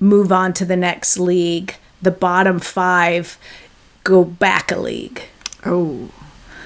move 0.00 0.30
on 0.32 0.52
to 0.54 0.64
the 0.64 0.76
next 0.76 1.18
league. 1.18 1.74
The 2.02 2.10
bottom 2.10 2.58
five 2.60 3.38
go 4.04 4.24
back 4.24 4.70
a 4.70 4.78
league. 4.78 5.22
Oh. 5.64 6.10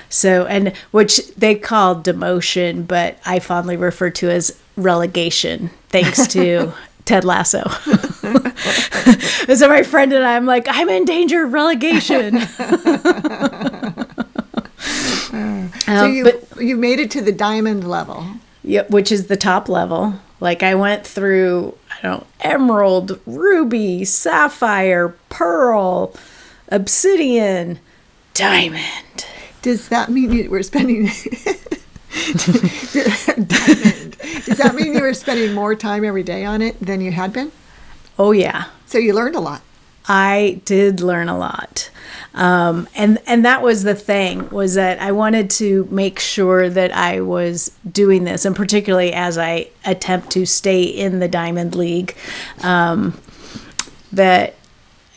So, 0.08 0.46
and 0.46 0.72
which 0.90 1.28
they 1.36 1.54
call 1.54 1.94
demotion, 2.02 2.86
but 2.86 3.18
I 3.24 3.38
fondly 3.38 3.76
refer 3.76 4.10
to 4.10 4.30
as 4.30 4.58
relegation, 4.78 5.70
thanks 5.90 6.26
to 6.28 6.72
Ted 7.04 7.24
Lasso. 7.24 7.68
so 9.54 9.68
my 9.68 9.82
friend 9.82 10.12
and 10.12 10.24
I, 10.24 10.36
I'm 10.36 10.46
like, 10.46 10.66
I'm 10.68 10.88
in 10.88 11.04
danger 11.04 11.44
of 11.44 11.52
relegation. 11.52 12.40
so 14.78 15.68
um, 15.86 16.12
you 16.12 16.24
but- 16.24 16.44
you 16.60 16.76
made 16.76 16.98
it 17.00 17.10
to 17.12 17.20
the 17.22 17.32
diamond 17.32 17.88
level. 17.88 18.26
Yep, 18.64 18.90
which 18.90 19.10
is 19.12 19.28
the 19.28 19.36
top 19.36 19.68
level. 19.68 20.14
Like 20.40 20.62
I 20.62 20.74
went 20.74 21.06
through, 21.06 21.76
I 21.90 22.02
don't 22.02 22.26
emerald, 22.40 23.18
ruby, 23.26 24.04
sapphire, 24.04 25.14
pearl, 25.30 26.14
obsidian, 26.68 27.78
diamond. 28.34 29.26
Does 29.62 29.88
that 29.88 30.10
mean 30.10 30.50
we're 30.50 30.62
spending? 30.62 31.08
Does 34.44 34.58
that 34.58 34.74
mean 34.74 34.94
you 34.94 35.00
were 35.02 35.14
spending 35.14 35.54
more 35.54 35.74
time 35.74 36.04
every 36.04 36.22
day 36.22 36.44
on 36.44 36.62
it 36.62 36.78
than 36.80 37.00
you 37.00 37.12
had 37.12 37.32
been? 37.32 37.52
Oh 38.18 38.32
yeah, 38.32 38.66
So 38.86 38.98
you 38.98 39.12
learned 39.14 39.36
a 39.36 39.40
lot. 39.40 39.62
I 40.08 40.60
did 40.64 41.00
learn 41.00 41.28
a 41.28 41.36
lot. 41.38 41.90
Um, 42.34 42.88
and 42.94 43.18
and 43.26 43.44
that 43.44 43.62
was 43.62 43.82
the 43.82 43.94
thing 43.94 44.48
was 44.50 44.74
that 44.74 45.00
I 45.00 45.12
wanted 45.12 45.50
to 45.50 45.86
make 45.90 46.18
sure 46.18 46.70
that 46.70 46.94
I 46.96 47.20
was 47.20 47.72
doing 47.90 48.24
this, 48.24 48.44
and 48.44 48.56
particularly 48.56 49.12
as 49.12 49.36
I 49.36 49.68
attempt 49.84 50.30
to 50.30 50.46
stay 50.46 50.82
in 50.82 51.18
the 51.18 51.28
Diamond 51.28 51.74
League, 51.74 52.16
um, 52.62 53.20
that 54.12 54.54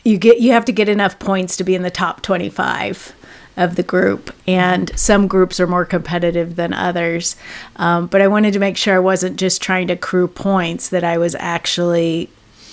you 0.04 0.18
get 0.18 0.40
you 0.40 0.52
have 0.52 0.66
to 0.66 0.72
get 0.72 0.88
enough 0.88 1.18
points 1.18 1.56
to 1.56 1.64
be 1.64 1.74
in 1.74 1.82
the 1.82 1.90
top 1.90 2.20
twenty 2.22 2.50
five 2.50 3.14
of 3.56 3.76
the 3.76 3.82
group, 3.82 4.34
and 4.46 4.90
some 4.98 5.26
groups 5.26 5.60
are 5.60 5.66
more 5.66 5.84
competitive 5.84 6.56
than 6.56 6.72
others. 6.72 7.36
Um, 7.76 8.06
but 8.06 8.20
I 8.20 8.28
wanted 8.28 8.52
to 8.54 8.58
make 8.58 8.76
sure 8.76 8.94
I 8.94 9.00
wasn't 9.00 9.38
just 9.38 9.60
trying 9.62 9.88
to 9.88 9.94
accrue 9.94 10.28
points; 10.28 10.88
that 10.88 11.04
I 11.04 11.18
was 11.18 11.34
actually 11.38 12.30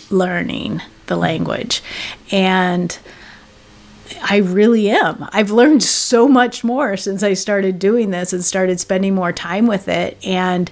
learning 0.09 0.81
the 1.07 1.15
language, 1.15 1.81
and 2.31 2.97
I 4.21 4.37
really 4.37 4.89
am. 4.89 5.27
I've 5.31 5.51
learned 5.51 5.83
so 5.83 6.27
much 6.27 6.63
more 6.63 6.97
since 6.97 7.23
I 7.23 7.33
started 7.33 7.79
doing 7.79 8.09
this 8.11 8.33
and 8.33 8.43
started 8.43 8.79
spending 8.79 9.15
more 9.15 9.31
time 9.31 9.67
with 9.67 9.87
it. 9.87 10.17
And 10.25 10.71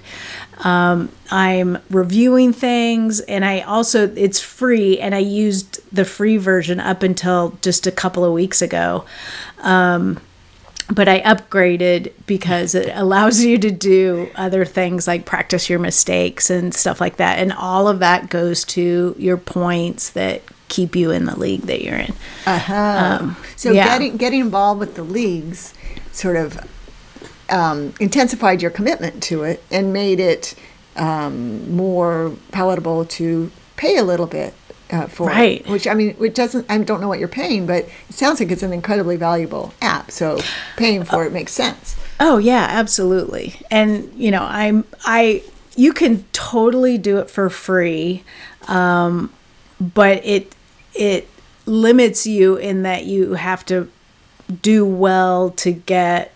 um, 0.64 1.10
I'm 1.30 1.78
reviewing 1.88 2.52
things, 2.52 3.20
and 3.20 3.44
I 3.44 3.60
also, 3.60 4.12
it's 4.16 4.40
free, 4.40 4.98
and 4.98 5.14
I 5.14 5.18
used 5.18 5.77
the 5.92 6.04
free 6.04 6.36
version 6.36 6.80
up 6.80 7.02
until 7.02 7.58
just 7.62 7.86
a 7.86 7.92
couple 7.92 8.24
of 8.24 8.32
weeks 8.32 8.62
ago. 8.62 9.04
Um, 9.58 10.20
but 10.90 11.08
I 11.08 11.20
upgraded 11.20 12.12
because 12.26 12.74
it 12.74 12.90
allows 12.94 13.44
you 13.44 13.58
to 13.58 13.70
do 13.70 14.30
other 14.34 14.64
things 14.64 15.06
like 15.06 15.24
practice 15.24 15.68
your 15.68 15.78
mistakes 15.78 16.50
and 16.50 16.74
stuff 16.74 17.00
like 17.00 17.16
that. 17.16 17.38
And 17.38 17.52
all 17.52 17.88
of 17.88 17.98
that 18.00 18.30
goes 18.30 18.64
to 18.66 19.14
your 19.18 19.36
points 19.36 20.10
that 20.10 20.42
keep 20.68 20.94
you 20.94 21.10
in 21.10 21.24
the 21.24 21.38
league 21.38 21.62
that 21.62 21.82
you're 21.82 21.96
in. 21.96 22.14
Uh-huh. 22.46 23.34
so 23.56 23.72
yeah. 23.72 23.86
getting 23.86 24.16
getting 24.16 24.40
involved 24.40 24.80
with 24.80 24.94
the 24.94 25.02
leagues 25.02 25.74
sort 26.12 26.36
of 26.36 26.58
um, 27.50 27.94
intensified 28.00 28.60
your 28.60 28.70
commitment 28.70 29.22
to 29.24 29.42
it 29.42 29.62
and 29.70 29.92
made 29.92 30.20
it 30.20 30.54
um, 30.96 31.74
more 31.74 32.34
palatable 32.52 33.04
to 33.06 33.50
pay 33.76 33.96
a 33.96 34.04
little 34.04 34.26
bit 34.26 34.52
uh, 34.90 35.06
for. 35.06 35.26
Right. 35.26 35.66
Which 35.68 35.86
I 35.86 35.94
mean, 35.94 36.16
it 36.20 36.34
doesn't. 36.34 36.66
I 36.68 36.78
don't 36.78 37.00
know 37.00 37.08
what 37.08 37.18
you're 37.18 37.28
paying, 37.28 37.66
but 37.66 37.84
it 38.08 38.14
sounds 38.14 38.40
like 38.40 38.50
it's 38.50 38.62
an 38.62 38.72
incredibly 38.72 39.16
valuable 39.16 39.72
app. 39.82 40.10
So 40.10 40.40
paying 40.76 41.04
for 41.04 41.24
it 41.24 41.32
makes 41.32 41.52
sense. 41.52 41.96
Oh 42.20 42.38
yeah, 42.38 42.66
absolutely. 42.70 43.54
And 43.70 44.12
you 44.14 44.30
know, 44.30 44.42
I'm 44.42 44.84
I 45.04 45.42
you 45.76 45.92
can 45.92 46.24
totally 46.32 46.98
do 46.98 47.18
it 47.18 47.30
for 47.30 47.48
free, 47.48 48.24
um, 48.66 49.32
but 49.80 50.24
it 50.24 50.54
it 50.94 51.28
limits 51.66 52.26
you 52.26 52.56
in 52.56 52.82
that 52.82 53.04
you 53.04 53.34
have 53.34 53.64
to 53.66 53.90
do 54.62 54.84
well 54.84 55.50
to 55.50 55.70
get 55.70 56.32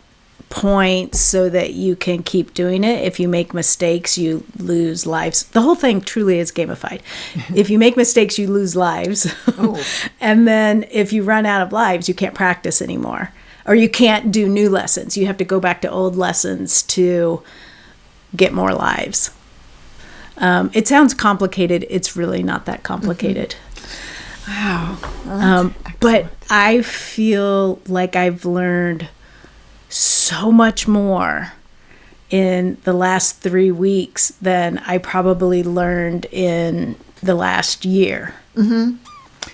points 0.52 1.18
so 1.18 1.48
that 1.48 1.72
you 1.72 1.96
can 1.96 2.22
keep 2.22 2.52
doing 2.52 2.84
it. 2.84 3.02
If 3.02 3.18
you 3.18 3.26
make 3.26 3.54
mistakes, 3.54 4.18
you 4.18 4.44
lose 4.58 5.06
lives. 5.06 5.44
The 5.44 5.62
whole 5.62 5.74
thing 5.74 6.02
truly 6.02 6.38
is 6.38 6.52
gamified. 6.52 7.00
if 7.56 7.70
you 7.70 7.78
make 7.78 7.96
mistakes, 7.96 8.38
you 8.38 8.48
lose 8.48 8.76
lives. 8.76 9.34
and 10.20 10.46
then 10.46 10.84
if 10.90 11.10
you 11.10 11.22
run 11.22 11.46
out 11.46 11.62
of 11.62 11.72
lives, 11.72 12.06
you 12.06 12.14
can't 12.14 12.34
practice 12.34 12.82
anymore. 12.82 13.32
Or 13.64 13.74
you 13.74 13.88
can't 13.88 14.30
do 14.30 14.46
new 14.46 14.68
lessons. 14.68 15.16
You 15.16 15.24
have 15.24 15.38
to 15.38 15.44
go 15.44 15.58
back 15.58 15.80
to 15.82 15.90
old 15.90 16.16
lessons 16.16 16.82
to 16.82 17.42
get 18.36 18.52
more 18.52 18.74
lives. 18.74 19.30
Um, 20.36 20.70
it 20.74 20.86
sounds 20.86 21.14
complicated. 21.14 21.86
It's 21.88 22.14
really 22.14 22.42
not 22.42 22.66
that 22.66 22.82
complicated. 22.82 23.54
Wow. 24.46 24.98
Um, 25.26 25.74
but 25.98 26.26
I 26.50 26.82
feel 26.82 27.80
like 27.86 28.16
I've 28.16 28.44
learned 28.44 29.08
so 29.92 30.50
much 30.50 30.88
more 30.88 31.52
in 32.30 32.78
the 32.84 32.92
last 32.92 33.40
three 33.40 33.70
weeks 33.70 34.30
than 34.40 34.78
I 34.78 34.98
probably 34.98 35.62
learned 35.62 36.26
in 36.32 36.96
the 37.22 37.34
last 37.34 37.84
year. 37.84 38.34
Mm-hmm. 38.56 38.96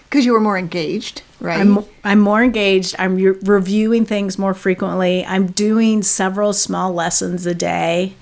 Because 0.05 0.25
you 0.25 0.33
were 0.33 0.41
more 0.41 0.57
engaged, 0.57 1.23
right? 1.41 1.61
I'm 1.61 1.85
I'm 2.05 2.21
more 2.21 2.43
engaged. 2.43 2.95
I'm 2.99 3.17
re- 3.17 3.39
reviewing 3.43 4.07
things 4.07 4.39
more 4.39 4.55
frequently. 4.55 5.25
I'm 5.25 5.49
doing 5.49 6.03
several 6.03 6.53
small 6.53 6.93
lessons 6.93 7.45
a 7.45 7.55
day. 7.55 8.15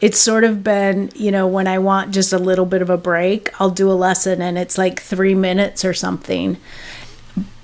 It's 0.00 0.18
sort 0.18 0.44
of 0.44 0.62
been, 0.62 1.10
you 1.14 1.30
know, 1.30 1.46
when 1.46 1.66
I 1.66 1.78
want 1.78 2.12
just 2.12 2.32
a 2.32 2.38
little 2.38 2.66
bit 2.66 2.82
of 2.82 2.90
a 2.90 2.98
break, 2.98 3.58
I'll 3.58 3.70
do 3.70 3.90
a 3.90 3.94
lesson 3.94 4.42
and 4.42 4.58
it's 4.58 4.76
like 4.76 5.00
3 5.00 5.34
minutes 5.34 5.86
or 5.86 5.94
something. 5.94 6.58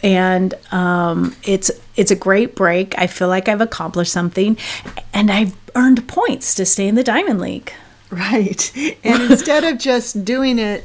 And 0.03 0.55
um, 0.73 1.37
it's 1.45 1.71
it's 1.97 2.11
a 2.11 2.17
great 2.17 2.55
break. 2.55 2.99
I 2.99 3.07
feel 3.07 3.29
like 3.29 3.49
I've 3.49 3.61
accomplished 3.61 4.13
something 4.13 4.57
and 5.13 5.31
I've 5.31 5.55
earned 5.75 6.07
points 6.09 6.55
to 6.57 6.67
stay 6.67 6.89
in 6.89 6.95
the 6.97 7.05
Diamond 7.05 7.41
League. 7.41 7.73
Right. 8.11 8.73
And 9.05 9.23
instead 9.31 9.65
of 9.65 9.79
just 9.79 10.25
doing 10.25 10.59
it 10.59 10.85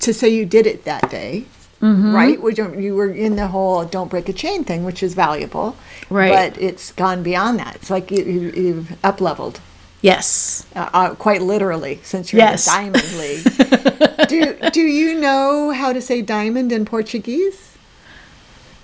to 0.00 0.14
say 0.14 0.28
you 0.28 0.46
did 0.46 0.66
it 0.66 0.84
that 0.84 1.10
day, 1.10 1.44
Mm-hmm. 1.80 2.14
right? 2.14 2.38
Which 2.42 2.58
you 2.58 2.78
you 2.78 2.94
were 2.94 3.10
in 3.10 3.36
the 3.36 3.46
whole 3.48 3.86
don't 3.86 4.10
break 4.10 4.28
a 4.28 4.34
chain 4.34 4.64
thing, 4.64 4.84
which 4.84 5.02
is 5.02 5.14
valuable. 5.14 5.76
Right. 6.10 6.52
But 6.52 6.60
it's 6.60 6.92
gone 6.92 7.22
beyond 7.22 7.58
that. 7.58 7.74
It's 7.76 7.88
like 7.88 8.10
you, 8.10 8.22
you, 8.22 8.40
you've 8.50 9.04
up 9.04 9.18
leveled. 9.22 9.60
Yes. 10.02 10.66
Uh, 10.76 10.90
uh, 10.92 11.14
quite 11.14 11.40
literally, 11.40 11.98
since 12.02 12.34
you're 12.34 12.40
Yes. 12.40 12.68
in 12.68 12.92
the 12.92 12.98
Diamond 12.98 13.18
League. 13.18 14.28
do 14.28 14.70
Do 14.72 14.80
you 14.82 15.18
know 15.18 15.70
how 15.70 15.94
to 15.94 16.02
say 16.02 16.20
diamond 16.20 16.70
in 16.70 16.84
Portuguese? 16.84 17.69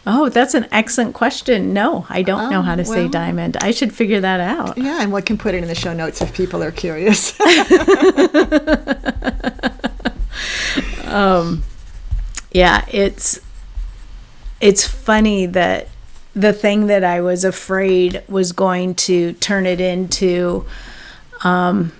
Oh, 0.09 0.29
that's 0.29 0.55
an 0.55 0.69
excellent 0.71 1.15
question. 1.15 1.73
No, 1.73 2.07
I 2.09 2.23
don't 2.23 2.51
know 2.51 2.61
Oh, 2.61 2.63
how 2.63 2.77
to 2.77 2.85
say 2.85 3.09
diamond. 3.09 3.57
I 3.61 3.73
should 3.73 3.93
figure 3.93 4.21
that 4.21 4.39
out. 4.41 4.79
Yeah, 4.79 5.03
and 5.03 5.13
we 5.13 5.21
can 5.23 5.37
put 5.37 5.55
it 5.55 5.63
in 5.63 5.69
the 5.69 5.75
show 5.75 5.93
notes 5.93 6.23
if 6.23 6.33
people 6.33 6.63
are 6.63 6.71
curious. 6.71 7.35
um, 11.07 11.63
yeah 12.53 12.85
it's 12.91 13.41
it's 14.61 14.87
funny 14.87 15.47
that 15.47 15.89
the 16.35 16.53
thing 16.53 16.87
that 16.87 17.05
i 17.05 17.21
was 17.21 17.45
afraid 17.45 18.23
was 18.29 18.53
going 18.53 18.95
to 18.95 19.33
turn 19.35 19.67
it 19.67 19.81
into 19.81 20.65
um 21.45 21.93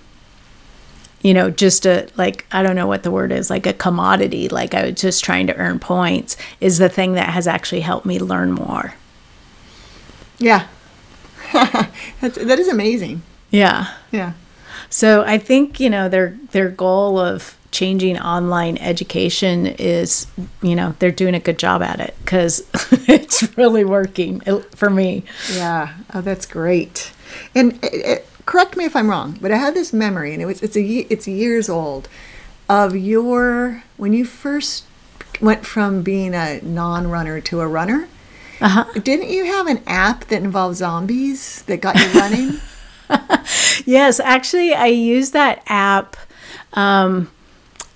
you 1.21 1.33
know 1.33 1.49
just 1.49 1.85
a 1.85 2.07
like 2.15 2.45
i 2.51 2.61
don't 2.63 2.75
know 2.75 2.87
what 2.87 3.03
the 3.03 3.11
word 3.11 3.31
is 3.31 3.49
like 3.49 3.65
a 3.65 3.73
commodity 3.73 4.47
like 4.49 4.73
i 4.73 4.83
was 4.85 4.99
just 5.01 5.23
trying 5.23 5.47
to 5.47 5.55
earn 5.57 5.79
points 5.79 6.37
is 6.61 6.77
the 6.77 6.89
thing 6.89 7.13
that 7.13 7.29
has 7.29 7.47
actually 7.47 7.81
helped 7.81 8.05
me 8.05 8.19
learn 8.19 8.51
more 8.51 8.93
yeah, 10.39 10.67
That's, 11.53 12.37
that 12.37 12.59
is 12.59 12.67
amazing. 12.67 13.23
yeah 13.49 13.93
Yeah. 14.11 14.33
So 14.89 15.23
I 15.23 15.37
think 15.37 15.79
you 15.79 15.89
know 15.89 16.07
their 16.09 16.37
their 16.51 16.69
goal 16.69 17.19
of 17.19 17.57
changing 17.71 18.17
online 18.19 18.77
education 18.77 19.65
is 19.65 20.27
you 20.61 20.75
know 20.75 20.93
they're 20.99 21.11
doing 21.11 21.33
a 21.35 21.39
good 21.39 21.57
job 21.59 21.81
at 21.81 21.99
it 21.99 22.15
because 22.23 22.61
it's 23.07 23.57
really 23.57 23.83
working 23.83 24.41
uh, 24.47 24.59
for 24.75 24.89
me. 24.89 25.23
Yeah. 25.53 25.93
Oh, 26.13 26.21
that's 26.21 26.45
great. 26.45 27.11
And 27.55 27.83
uh, 27.83 27.87
uh, 28.13 28.15
correct 28.47 28.75
me 28.75 28.85
if 28.85 28.95
I'm 28.95 29.09
wrong, 29.09 29.37
but 29.41 29.51
I 29.51 29.57
have 29.57 29.75
this 29.75 29.93
memory, 29.93 30.33
and 30.33 30.41
it 30.41 30.45
was 30.47 30.63
it's 30.63 30.75
a 30.75 30.81
it's 31.13 31.27
years 31.27 31.69
old, 31.69 32.09
of 32.67 32.95
your 32.95 33.83
when 33.97 34.13
you 34.13 34.25
first 34.25 34.85
went 35.39 35.65
from 35.67 36.01
being 36.01 36.33
a 36.33 36.59
non-runner 36.63 37.39
to 37.41 37.61
a 37.61 37.67
runner. 37.67 38.07
Uh 38.59 38.69
huh. 38.69 38.85
Didn't 38.99 39.29
you 39.29 39.45
have 39.45 39.67
an 39.67 39.83
app 39.85 40.25
that 40.29 40.41
involved 40.41 40.77
zombies 40.77 41.61
that 41.67 41.77
got 41.81 41.95
you 41.95 42.07
running? 42.19 42.59
yes, 43.85 44.19
actually, 44.19 44.73
I 44.73 44.87
used 44.87 45.33
that 45.33 45.61
app 45.67 46.17
um, 46.73 47.29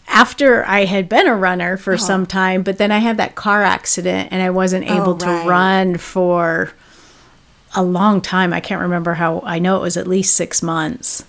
after 0.07 0.63
I 0.67 0.85
had 0.85 1.09
been 1.09 1.27
a 1.27 1.35
runner 1.35 1.77
for 1.77 1.93
Uh-huh. 1.93 2.05
some 2.05 2.25
time, 2.27 2.61
but 2.63 2.77
then 2.77 2.91
I 2.91 2.99
had 2.99 3.17
that 3.17 3.33
car 3.35 3.63
accident 3.63 4.29
and 4.31 4.41
I 4.43 4.49
wasn't 4.51 4.85
able 4.85 5.15
to 5.17 5.29
Oh, 5.29 5.33
right. 5.33 5.45
run 5.47 5.97
for 5.97 6.71
a 7.75 7.83
long 7.83 8.21
time. 8.21 8.53
I 8.53 8.59
can't 8.59 8.81
remember 8.81 9.13
how, 9.15 9.41
I 9.45 9.59
know 9.59 9.77
it 9.77 9.81
was 9.81 9.97
at 9.97 10.07
least 10.07 10.35
six 10.35 10.61
months. 10.61 11.25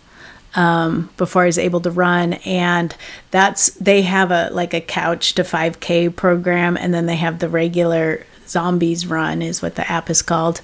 Um, 0.55 1.09
before 1.17 1.45
I 1.45 1.47
was 1.47 1.57
able 1.57 1.81
to 1.81 1.91
run, 1.91 2.35
and 2.45 2.95
that's 3.31 3.71
they 3.77 4.03
have 4.03 4.31
a 4.31 4.51
like 4.53 4.75
a 4.75 4.83
couch 4.83 5.35
to 5.37 5.45
5K 5.45 6.15
program, 6.15 6.77
and 6.77 6.93
then 6.93 7.07
they 7.07 7.17
have 7.17 7.39
the 7.39 7.49
regular 7.49 8.27
zombies 8.47 9.07
run 9.07 9.41
is 9.41 9.63
what 9.63 9.77
the 9.77 9.91
app 9.91 10.11
is 10.11 10.21
called, 10.21 10.61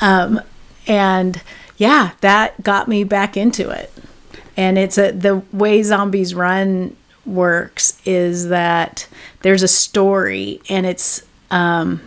um, 0.00 0.40
and 0.86 1.42
yeah, 1.76 2.12
that 2.20 2.62
got 2.62 2.86
me 2.86 3.02
back 3.02 3.36
into 3.36 3.70
it. 3.70 3.92
And 4.56 4.78
it's 4.78 4.98
a 4.98 5.10
the 5.10 5.42
way 5.52 5.82
zombies 5.82 6.32
run 6.32 6.96
works 7.26 8.00
is 8.04 8.48
that 8.48 9.08
there's 9.42 9.62
a 9.62 9.68
story, 9.68 10.60
and 10.68 10.86
it's 10.86 11.22
um, 11.50 12.00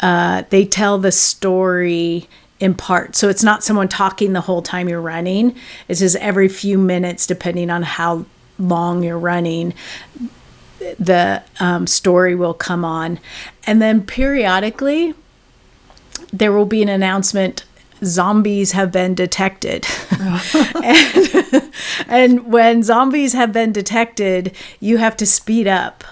uh, 0.00 0.44
they 0.50 0.64
tell 0.64 0.98
the 0.98 1.12
story 1.12 2.28
in 2.60 2.74
part. 2.74 3.14
So 3.14 3.28
it's 3.28 3.44
not 3.44 3.62
someone 3.62 3.88
talking 3.88 4.32
the 4.32 4.40
whole 4.42 4.62
time 4.62 4.88
you're 4.88 5.00
running. 5.00 5.54
It's 5.86 6.00
just 6.00 6.16
every 6.16 6.48
few 6.48 6.78
minutes, 6.78 7.26
depending 7.26 7.70
on 7.70 7.82
how 7.82 8.26
long 8.58 9.02
you're 9.04 9.18
running, 9.18 9.74
the 10.98 11.42
um, 11.60 11.86
story 11.86 12.34
will 12.34 12.54
come 12.54 12.84
on. 12.84 13.20
And 13.66 13.80
then 13.80 14.04
periodically, 14.04 15.14
there 16.32 16.52
will 16.52 16.66
be 16.66 16.82
an 16.82 16.88
announcement 16.88 17.64
zombies 18.04 18.72
have 18.72 18.92
been 18.92 19.14
detected. 19.14 19.86
and, 20.82 21.72
and 22.08 22.52
when 22.52 22.82
zombies 22.82 23.32
have 23.32 23.52
been 23.52 23.72
detected, 23.72 24.54
you 24.80 24.98
have 24.98 25.16
to 25.16 25.26
speed 25.26 25.66
up. 25.66 26.04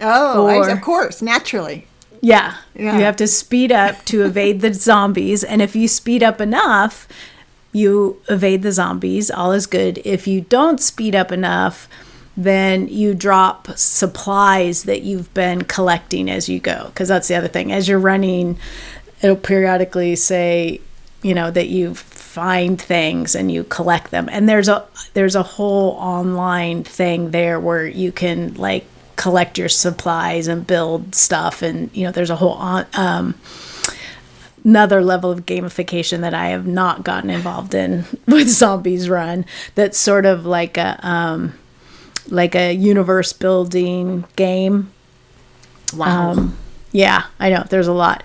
Oh, 0.00 0.46
I- 0.46 0.70
of 0.70 0.80
course, 0.80 1.22
naturally. 1.22 1.86
Yeah. 2.22 2.56
Yeah. 2.74 2.96
You 2.96 3.04
have 3.04 3.16
to 3.16 3.26
speed 3.26 3.72
up 3.72 4.04
to 4.06 4.24
evade 4.24 4.60
the 4.60 4.72
zombies. 4.72 5.42
And 5.44 5.60
if 5.60 5.76
you 5.76 5.88
speed 5.88 6.22
up 6.22 6.40
enough, 6.40 7.06
you 7.72 8.22
evade 8.28 8.62
the 8.62 8.72
zombies. 8.72 9.30
All 9.30 9.52
is 9.52 9.66
good. 9.66 10.00
If 10.04 10.26
you 10.26 10.42
don't 10.42 10.80
speed 10.80 11.14
up 11.16 11.32
enough, 11.32 11.88
then 12.36 12.86
you 12.88 13.12
drop 13.12 13.76
supplies 13.76 14.84
that 14.84 15.02
you've 15.02 15.34
been 15.34 15.64
collecting 15.64 16.30
as 16.30 16.48
you 16.48 16.60
go. 16.60 16.86
Because 16.86 17.08
that's 17.08 17.26
the 17.28 17.34
other 17.34 17.48
thing. 17.48 17.72
As 17.72 17.88
you're 17.88 17.98
running, 17.98 18.56
it'll 19.20 19.36
periodically 19.36 20.14
say, 20.14 20.80
you 21.22 21.34
know, 21.34 21.50
that 21.50 21.68
you 21.68 21.94
find 21.94 22.80
things 22.80 23.34
and 23.34 23.50
you 23.50 23.64
collect 23.64 24.12
them. 24.12 24.28
And 24.30 24.48
there's 24.48 24.68
a 24.68 24.86
there's 25.14 25.34
a 25.34 25.42
whole 25.42 25.90
online 25.92 26.84
thing 26.84 27.32
there 27.32 27.58
where 27.58 27.84
you 27.84 28.12
can 28.12 28.54
like 28.54 28.86
collect 29.16 29.58
your 29.58 29.68
supplies 29.68 30.48
and 30.48 30.66
build 30.66 31.14
stuff 31.14 31.62
and 31.62 31.90
you 31.94 32.04
know 32.04 32.12
there's 32.12 32.30
a 32.30 32.36
whole 32.36 32.54
on, 32.54 32.86
um 32.94 33.34
another 34.64 35.02
level 35.02 35.30
of 35.30 35.44
gamification 35.44 36.20
that 36.20 36.34
I 36.34 36.48
have 36.48 36.66
not 36.66 37.02
gotten 37.02 37.30
involved 37.30 37.74
in 37.74 38.04
with 38.26 38.48
Zombies 38.48 39.08
Run 39.08 39.44
that's 39.74 39.98
sort 39.98 40.24
of 40.24 40.46
like 40.46 40.76
a 40.76 40.98
um 41.06 41.54
like 42.28 42.54
a 42.54 42.72
universe 42.72 43.32
building 43.32 44.24
game 44.36 44.92
Wow. 45.96 46.30
um, 46.30 46.56
yeah, 46.92 47.24
I 47.38 47.50
know 47.50 47.64
there's 47.68 47.88
a 47.88 47.92
lot, 47.92 48.22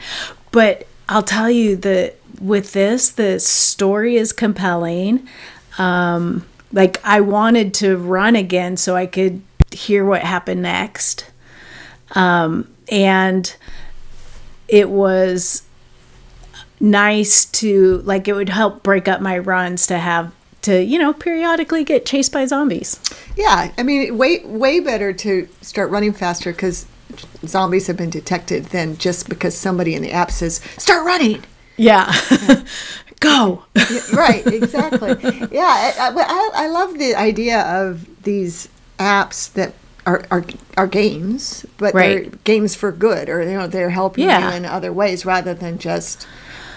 but 0.51 0.87
I'll 1.09 1.23
tell 1.23 1.49
you 1.49 1.75
that 1.77 2.15
with 2.39 2.73
this, 2.73 3.09
the 3.09 3.39
story 3.39 4.15
is 4.15 4.31
compelling. 4.33 5.27
Um, 5.77 6.45
like 6.71 6.99
I 7.03 7.21
wanted 7.21 7.73
to 7.75 7.97
run 7.97 8.35
again 8.35 8.77
so 8.77 8.95
I 8.95 9.05
could 9.05 9.41
hear 9.71 10.05
what 10.05 10.21
happened 10.21 10.61
next, 10.61 11.29
um, 12.11 12.67
and 12.89 13.55
it 14.67 14.89
was 14.89 15.63
nice 16.79 17.45
to 17.45 17.97
like 17.99 18.27
it 18.27 18.33
would 18.33 18.49
help 18.49 18.83
break 18.83 19.07
up 19.07 19.19
my 19.21 19.37
runs 19.37 19.87
to 19.87 19.97
have 19.97 20.31
to 20.61 20.83
you 20.83 20.99
know 20.99 21.13
periodically 21.13 21.83
get 21.83 22.05
chased 22.05 22.31
by 22.31 22.45
zombies. 22.45 22.99
yeah, 23.35 23.71
I 23.77 23.83
mean, 23.83 24.17
way 24.17 24.39
way 24.45 24.79
better 24.79 25.13
to 25.13 25.47
start 25.61 25.89
running 25.91 26.13
faster 26.13 26.51
because 26.51 26.85
zombies 27.45 27.87
have 27.87 27.97
been 27.97 28.09
detected 28.09 28.65
than 28.65 28.97
just 28.97 29.29
because 29.29 29.55
somebody 29.55 29.95
in 29.95 30.01
the 30.01 30.11
app 30.11 30.31
says 30.31 30.59
start 30.77 31.05
running. 31.05 31.43
Yeah, 31.77 32.11
go. 33.19 33.63
right, 34.13 34.45
exactly. 34.47 35.15
Yeah, 35.51 35.93
I, 35.99 36.11
I, 36.11 36.49
I 36.63 36.67
love 36.67 36.97
the 36.97 37.15
idea 37.15 37.61
of 37.61 38.05
these 38.23 38.67
apps 38.97 39.51
that 39.53 39.73
are, 40.05 40.23
are, 40.31 40.45
are 40.77 40.87
games, 40.87 41.65
but 41.77 41.93
they're 41.93 42.21
games 42.43 42.75
for 42.75 42.91
good, 42.91 43.29
or 43.29 43.41
you 43.43 43.57
know 43.57 43.67
they're 43.67 43.89
helping 43.89 44.25
Yeah. 44.25 44.49
you 44.51 44.55
in 44.57 44.65
other 44.65 44.93
ways 44.93 45.25
rather 45.25 45.53
than 45.53 45.77
just 45.79 46.27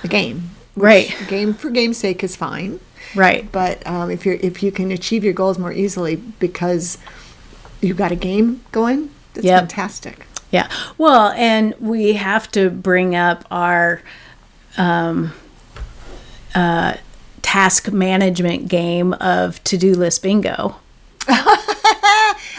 a 0.02 0.08
game. 0.08 0.50
Right. 0.76 1.14
Game 1.28 1.54
for 1.54 1.70
game's 1.70 1.98
sake 1.98 2.22
is 2.24 2.34
fine, 2.36 2.80
Right. 3.14 3.50
but 3.52 3.86
um, 3.86 4.10
if 4.10 4.24
you're 4.26 4.36
if 4.36 4.62
you 4.62 4.72
can 4.72 4.90
achieve 4.90 5.22
your 5.24 5.32
goals 5.32 5.58
more 5.58 5.72
easily 5.72 6.16
because 6.16 6.98
you've 7.80 7.96
got 7.96 8.10
a 8.12 8.16
game 8.16 8.62
going, 8.72 9.10
that's 9.34 9.46
Yep. 9.46 9.60
fantastic. 9.60 10.26
Yeah. 10.50 10.68
Well, 10.98 11.28
and 11.36 11.74
we 11.78 12.14
have 12.14 12.50
to 12.52 12.70
bring 12.70 13.14
up 13.14 13.44
our 13.52 14.02
um, 14.76 15.32
uh, 16.54 16.94
task 17.42 17.92
management 17.92 18.68
game 18.68 19.12
of 19.14 19.62
to 19.64 19.76
do 19.76 19.94
list 19.94 20.22
bingo. 20.22 20.76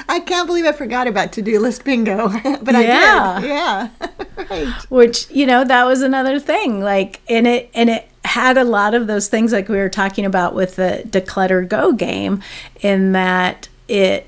I 0.07 0.19
can't 0.19 0.47
believe 0.47 0.65
I 0.65 0.71
forgot 0.71 1.07
about 1.07 1.33
to 1.33 1.41
do 1.41 1.59
list 1.59 1.83
bingo, 1.83 2.29
but 2.61 2.75
Yeah. 2.75 3.35
I 3.37 3.41
did. 3.41 3.47
Yeah, 3.49 3.89
right. 4.49 4.67
which 4.89 5.29
you 5.31 5.45
know 5.45 5.63
that 5.63 5.85
was 5.85 6.01
another 6.01 6.39
thing 6.39 6.81
like 6.81 7.21
and 7.29 7.47
it 7.47 7.69
and 7.73 7.89
it 7.89 8.07
had 8.23 8.57
a 8.57 8.63
lot 8.63 8.93
of 8.93 9.07
those 9.07 9.27
things 9.27 9.51
like 9.51 9.67
we 9.67 9.77
were 9.77 9.89
talking 9.89 10.25
about 10.25 10.53
with 10.53 10.75
the 10.75 11.03
declutter 11.07 11.67
go 11.67 11.91
game 11.91 12.41
in 12.81 13.11
that 13.13 13.67
it 13.87 14.27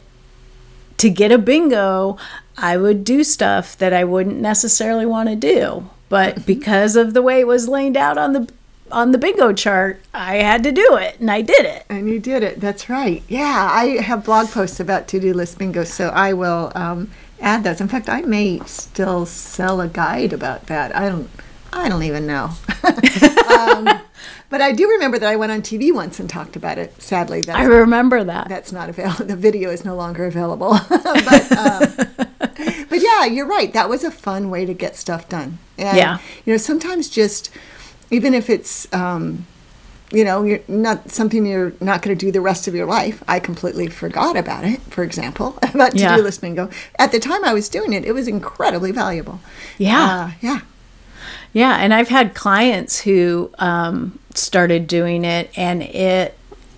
to 0.97 1.09
get 1.09 1.31
a 1.31 1.37
bingo 1.37 2.17
i 2.57 2.75
would 2.75 3.03
do 3.03 3.23
stuff 3.23 3.77
that 3.77 3.93
i 3.93 4.03
wouldn't 4.03 4.39
necessarily 4.39 5.05
want 5.05 5.29
to 5.29 5.35
do 5.35 5.87
but 6.09 6.35
mm-hmm. 6.35 6.45
because 6.45 6.95
of 6.95 7.13
the 7.13 7.21
way 7.21 7.39
it 7.39 7.47
was 7.47 7.67
laid 7.67 7.95
out 7.95 8.17
on 8.17 8.33
the 8.33 8.51
on 8.93 9.11
the 9.11 9.17
bingo 9.17 9.51
chart 9.53 9.99
i 10.13 10.35
had 10.35 10.63
to 10.63 10.71
do 10.71 10.95
it 10.95 11.19
and 11.19 11.29
i 11.31 11.41
did 11.41 11.65
it 11.65 11.85
And 11.89 12.07
you 12.09 12.19
did 12.19 12.41
it. 12.43 12.59
That's 12.59 12.89
right. 12.89 13.21
Yeah, 13.27 13.69
I 13.71 14.01
have 14.01 14.23
blog 14.25 14.47
posts 14.49 14.79
about 14.79 15.07
to-do 15.07 15.33
list 15.33 15.57
bingo, 15.57 15.83
so 15.83 16.07
I 16.09 16.33
will 16.33 16.71
um, 16.75 17.11
add 17.39 17.63
those. 17.63 17.81
In 17.81 17.87
fact, 17.87 18.07
I 18.09 18.21
may 18.21 18.59
still 18.65 19.25
sell 19.25 19.79
a 19.81 19.87
guide 19.87 20.33
about 20.33 20.67
that. 20.67 20.95
I 20.95 21.09
don't. 21.09 21.29
I 21.71 21.89
don't 21.89 22.03
even 22.03 22.25
know. 22.27 22.51
um, 23.59 23.89
but 24.49 24.61
I 24.61 24.71
do 24.71 24.87
remember 24.89 25.17
that 25.19 25.29
I 25.29 25.35
went 25.35 25.51
on 25.51 25.61
TV 25.61 25.91
once 25.93 26.19
and 26.19 26.29
talked 26.29 26.55
about 26.55 26.77
it. 26.77 26.99
Sadly, 27.01 27.41
that's, 27.41 27.57
i 27.59 27.63
remember 27.63 28.23
that 28.23 28.47
that's 28.47 28.71
not 28.71 28.89
available. 28.89 29.25
The 29.25 29.35
video 29.35 29.69
is 29.71 29.83
no 29.83 29.95
longer 29.95 30.25
available. 30.25 30.77
but 30.89 31.51
um, 31.51 31.81
but 32.89 32.99
yeah, 33.01 33.25
you're 33.25 33.47
right. 33.47 33.71
That 33.73 33.89
was 33.89 34.03
a 34.03 34.11
fun 34.11 34.49
way 34.49 34.65
to 34.65 34.73
get 34.73 34.95
stuff 34.95 35.27
done. 35.29 35.57
And, 35.77 35.97
Yeah. 35.97 36.19
You 36.45 36.53
know, 36.53 36.57
sometimes 36.57 37.09
just 37.09 37.49
even 38.11 38.33
if 38.33 38.49
it's 38.49 38.91
um, 38.93 39.45
you 40.11 40.23
know, 40.23 40.43
you're 40.43 40.59
not 40.67 41.09
something 41.09 41.43
you're 41.45 41.73
not 41.81 42.03
going 42.03 42.15
to 42.15 42.25
do 42.25 42.31
the 42.31 42.41
rest 42.41 42.67
of 42.67 42.75
your 42.75 42.85
life. 42.85 43.23
I 43.27 43.39
completely 43.39 43.87
forgot 43.87 44.37
about 44.37 44.63
it. 44.63 44.79
For 44.81 45.03
example, 45.03 45.57
about 45.63 45.91
to 45.93 45.97
do 45.97 46.03
Yeah. 46.03 46.17
list 46.17 46.39
bingo. 46.41 46.69
At 46.99 47.11
the 47.11 47.19
time 47.19 47.43
I 47.43 47.53
was 47.53 47.67
doing 47.67 47.93
it, 47.93 48.05
it 48.05 48.11
was 48.11 48.27
incredibly 48.27 48.91
valuable. 48.91 49.39
yeah 49.77 50.27
Uh, 50.27 50.31
yeah. 50.41 50.59
Yeah, 51.51 51.75
and 51.77 51.93
I've 51.93 52.09
had 52.09 52.33
clients 52.33 53.01
who 53.01 53.51
um, 53.59 54.17
started 54.33 54.87
doing 54.87 55.23
it, 55.23 55.51
and 55.55 55.83
it 55.83 56.35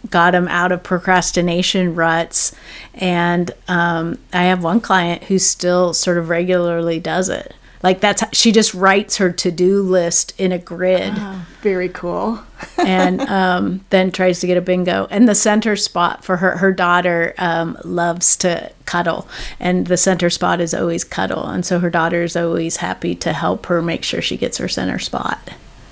got 0.09 0.31
them 0.31 0.47
out 0.49 0.71
of 0.73 0.83
procrastination 0.83 1.95
ruts. 1.95 2.53
And 2.93 3.51
um, 3.69 4.19
I 4.33 4.43
have 4.43 4.61
one 4.63 4.81
client 4.81 5.23
who 5.25 5.39
still 5.39 5.93
sort 5.93 6.17
of 6.17 6.27
regularly 6.29 6.99
does 6.99 7.29
it. 7.29 7.53
Like 7.85 7.99
that's 7.99 8.23
she 8.35 8.51
just 8.51 8.73
writes 8.73 9.17
her 9.17 9.31
to 9.31 9.51
do 9.51 9.83
list 9.83 10.33
in 10.39 10.51
a 10.51 10.57
grid 10.57 11.13
Oh, 11.15 11.45
very 11.61 11.87
cool. 11.89 12.39
and 12.79 13.21
um, 13.21 13.85
then 13.91 14.11
tries 14.11 14.39
to 14.39 14.47
get 14.47 14.57
a 14.57 14.61
bingo. 14.61 15.05
And 15.11 15.29
the 15.29 15.35
center 15.35 15.75
spot 15.75 16.23
for 16.23 16.37
her, 16.37 16.57
her 16.57 16.71
daughter 16.71 17.35
um, 17.37 17.77
loves 17.83 18.35
to 18.37 18.71
cuddle, 18.85 19.27
and 19.59 19.85
the 19.85 19.97
center 19.97 20.31
spot 20.31 20.61
is 20.61 20.73
always 20.73 21.03
cuddle. 21.03 21.45
And 21.45 21.63
so 21.63 21.79
her 21.79 21.91
daughter 21.91 22.23
is 22.23 22.35
always 22.35 22.77
happy 22.77 23.13
to 23.15 23.33
help 23.33 23.67
her 23.67 23.83
make 23.83 24.03
sure 24.03 24.19
she 24.19 24.35
gets 24.35 24.57
her 24.57 24.67
center 24.67 24.97
spot. 24.97 25.51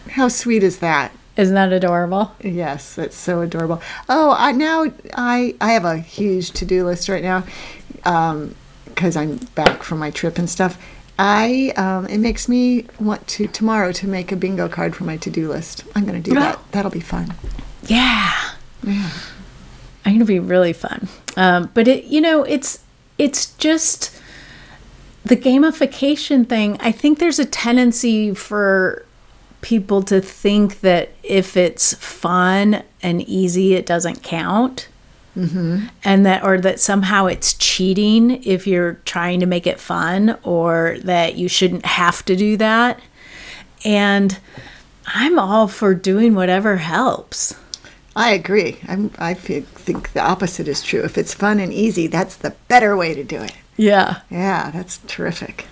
How 0.09 0.29
sweet 0.29 0.63
is 0.63 0.79
that? 0.79 1.11
Isn't 1.37 1.53
that 1.53 1.71
adorable? 1.71 2.31
Yes, 2.41 2.95
that's 2.95 3.15
so 3.15 3.41
adorable. 3.41 3.83
Oh, 4.09 4.35
I 4.35 4.51
now 4.51 4.91
I 5.13 5.53
I 5.61 5.73
have 5.73 5.85
a 5.85 5.97
huge 5.97 6.51
to 6.53 6.65
do 6.65 6.85
list 6.85 7.07
right 7.07 7.23
now, 7.23 7.43
because 8.85 9.15
I'm 9.15 9.37
back 9.53 9.83
from 9.83 9.99
my 9.99 10.09
trip 10.09 10.39
and 10.39 10.49
stuff. 10.49 10.79
I 11.19 11.73
um, 11.77 12.07
it 12.07 12.17
makes 12.17 12.49
me 12.49 12.85
want 12.99 13.27
to 13.27 13.47
tomorrow 13.47 13.91
to 13.93 14.07
make 14.07 14.31
a 14.31 14.35
bingo 14.35 14.67
card 14.67 14.95
for 14.95 15.03
my 15.03 15.17
to 15.17 15.29
do 15.29 15.49
list. 15.49 15.83
I'm 15.95 16.05
going 16.05 16.21
to 16.21 16.29
do 16.29 16.35
that. 16.35 16.59
That'll 16.71 16.91
be 16.91 16.99
fun. 16.99 17.33
Yeah. 17.87 18.31
Yeah. 18.83 19.09
I'm 20.05 20.13
gonna 20.13 20.25
be 20.25 20.39
really 20.39 20.73
fun. 20.73 21.07
Um, 21.37 21.69
but 21.73 21.87
it, 21.87 22.05
you 22.05 22.21
know, 22.21 22.43
it's 22.43 22.83
it's 23.17 23.53
just 23.55 24.19
the 25.23 25.37
gamification 25.37 26.47
thing. 26.47 26.77
I 26.79 26.91
think 26.91 27.19
there's 27.19 27.39
a 27.39 27.45
tendency 27.45 28.33
for 28.33 29.05
people 29.61 30.03
to 30.03 30.19
think 30.19 30.81
that 30.81 31.11
if 31.23 31.55
it's 31.55 31.93
fun 31.95 32.83
and 33.01 33.21
easy, 33.21 33.75
it 33.75 33.85
doesn't 33.85 34.23
count. 34.23 34.89
Mm-hmm. 35.35 35.87
And 36.03 36.25
that, 36.25 36.43
or 36.43 36.59
that 36.61 36.79
somehow 36.79 37.25
it's 37.25 37.53
cheating 37.53 38.43
if 38.43 38.67
you're 38.67 38.93
trying 39.05 39.39
to 39.39 39.45
make 39.45 39.65
it 39.65 39.79
fun, 39.79 40.37
or 40.43 40.97
that 41.03 41.35
you 41.35 41.47
shouldn't 41.47 41.85
have 41.85 42.23
to 42.25 42.35
do 42.35 42.55
that. 42.57 42.99
And 43.83 44.39
I'm 45.07 45.39
all 45.39 45.67
for 45.67 45.95
doing 45.95 46.35
whatever 46.35 46.77
helps. 46.77 47.55
I 48.15 48.31
agree. 48.31 48.77
I'm, 48.87 49.11
I 49.17 49.33
think 49.33 50.13
the 50.13 50.21
opposite 50.21 50.67
is 50.67 50.83
true. 50.83 51.01
If 51.03 51.17
it's 51.17 51.33
fun 51.33 51.59
and 51.59 51.73
easy, 51.73 52.05
that's 52.05 52.35
the 52.35 52.51
better 52.67 52.95
way 52.95 53.15
to 53.15 53.23
do 53.23 53.41
it. 53.41 53.55
Yeah. 53.75 54.21
Yeah, 54.29 54.69
that's 54.69 54.99
terrific. 55.07 55.65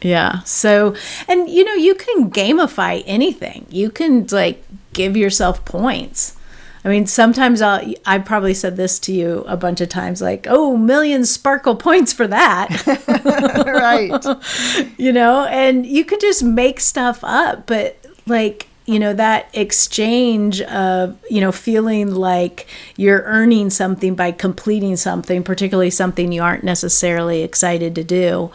Yeah. 0.00 0.42
So, 0.44 0.94
and 1.26 1.50
you 1.50 1.64
know, 1.64 1.74
you 1.74 1.96
can 1.96 2.30
gamify 2.30 3.02
anything. 3.04 3.66
You 3.68 3.90
can 3.90 4.28
like 4.30 4.64
give 4.92 5.16
yourself 5.16 5.64
points. 5.64 6.36
I 6.84 6.88
mean, 6.88 7.06
sometimes 7.06 7.60
I'll, 7.60 7.94
I 8.06 8.18
probably 8.18 8.54
said 8.54 8.76
this 8.76 8.98
to 9.00 9.12
you 9.12 9.44
a 9.46 9.56
bunch 9.56 9.80
of 9.80 9.88
times, 9.88 10.22
like, 10.22 10.46
"Oh, 10.48 10.76
million 10.76 11.24
sparkle 11.24 11.76
points 11.76 12.12
for 12.12 12.26
that. 12.28 12.86
right. 13.66 14.94
you 14.98 15.12
know, 15.12 15.44
and 15.46 15.84
you 15.86 16.04
can 16.04 16.20
just 16.20 16.42
make 16.42 16.80
stuff 16.80 17.20
up, 17.22 17.66
but 17.66 17.96
like, 18.26 18.68
you 18.86 18.98
know, 18.98 19.12
that 19.12 19.50
exchange 19.52 20.62
of, 20.62 21.18
you 21.28 21.40
know, 21.40 21.52
feeling 21.52 22.14
like 22.14 22.66
you're 22.96 23.22
earning 23.24 23.70
something 23.70 24.14
by 24.14 24.32
completing 24.32 24.96
something, 24.96 25.42
particularly 25.42 25.90
something 25.90 26.32
you 26.32 26.42
aren't 26.42 26.64
necessarily 26.64 27.42
excited 27.42 27.94
to 27.94 28.04
do 28.04 28.50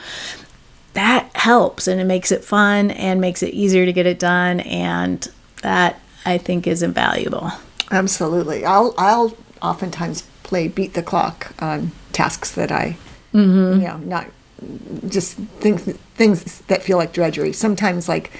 that 0.93 1.35
helps 1.35 1.87
and 1.87 1.99
it 1.99 2.05
makes 2.05 2.31
it 2.31 2.43
fun 2.43 2.91
and 2.91 3.19
makes 3.19 3.43
it 3.43 3.53
easier 3.53 3.85
to 3.85 3.93
get 3.93 4.05
it 4.05 4.19
done 4.19 4.59
and 4.61 5.27
that 5.61 5.99
I 6.25 6.37
think 6.37 6.67
is 6.67 6.83
invaluable. 6.83 7.51
Absolutely. 7.93 8.65
I'll 8.65 8.93
I'll 8.97 9.37
oftentimes 9.61 10.23
play 10.43 10.67
beat 10.67 10.93
the 10.93 11.03
clock 11.03 11.53
on 11.59 11.91
tasks 12.11 12.51
that 12.51 12.71
I 12.71 12.97
mm-hmm. 13.33 13.81
you 13.81 13.87
know 13.87 13.97
not 13.97 14.27
just 15.07 15.35
things 15.35 15.83
things 16.15 16.61
that 16.61 16.81
feel 16.83 16.97
like 16.97 17.13
drudgery. 17.13 17.53
Sometimes 17.53 18.09
like 18.09 18.31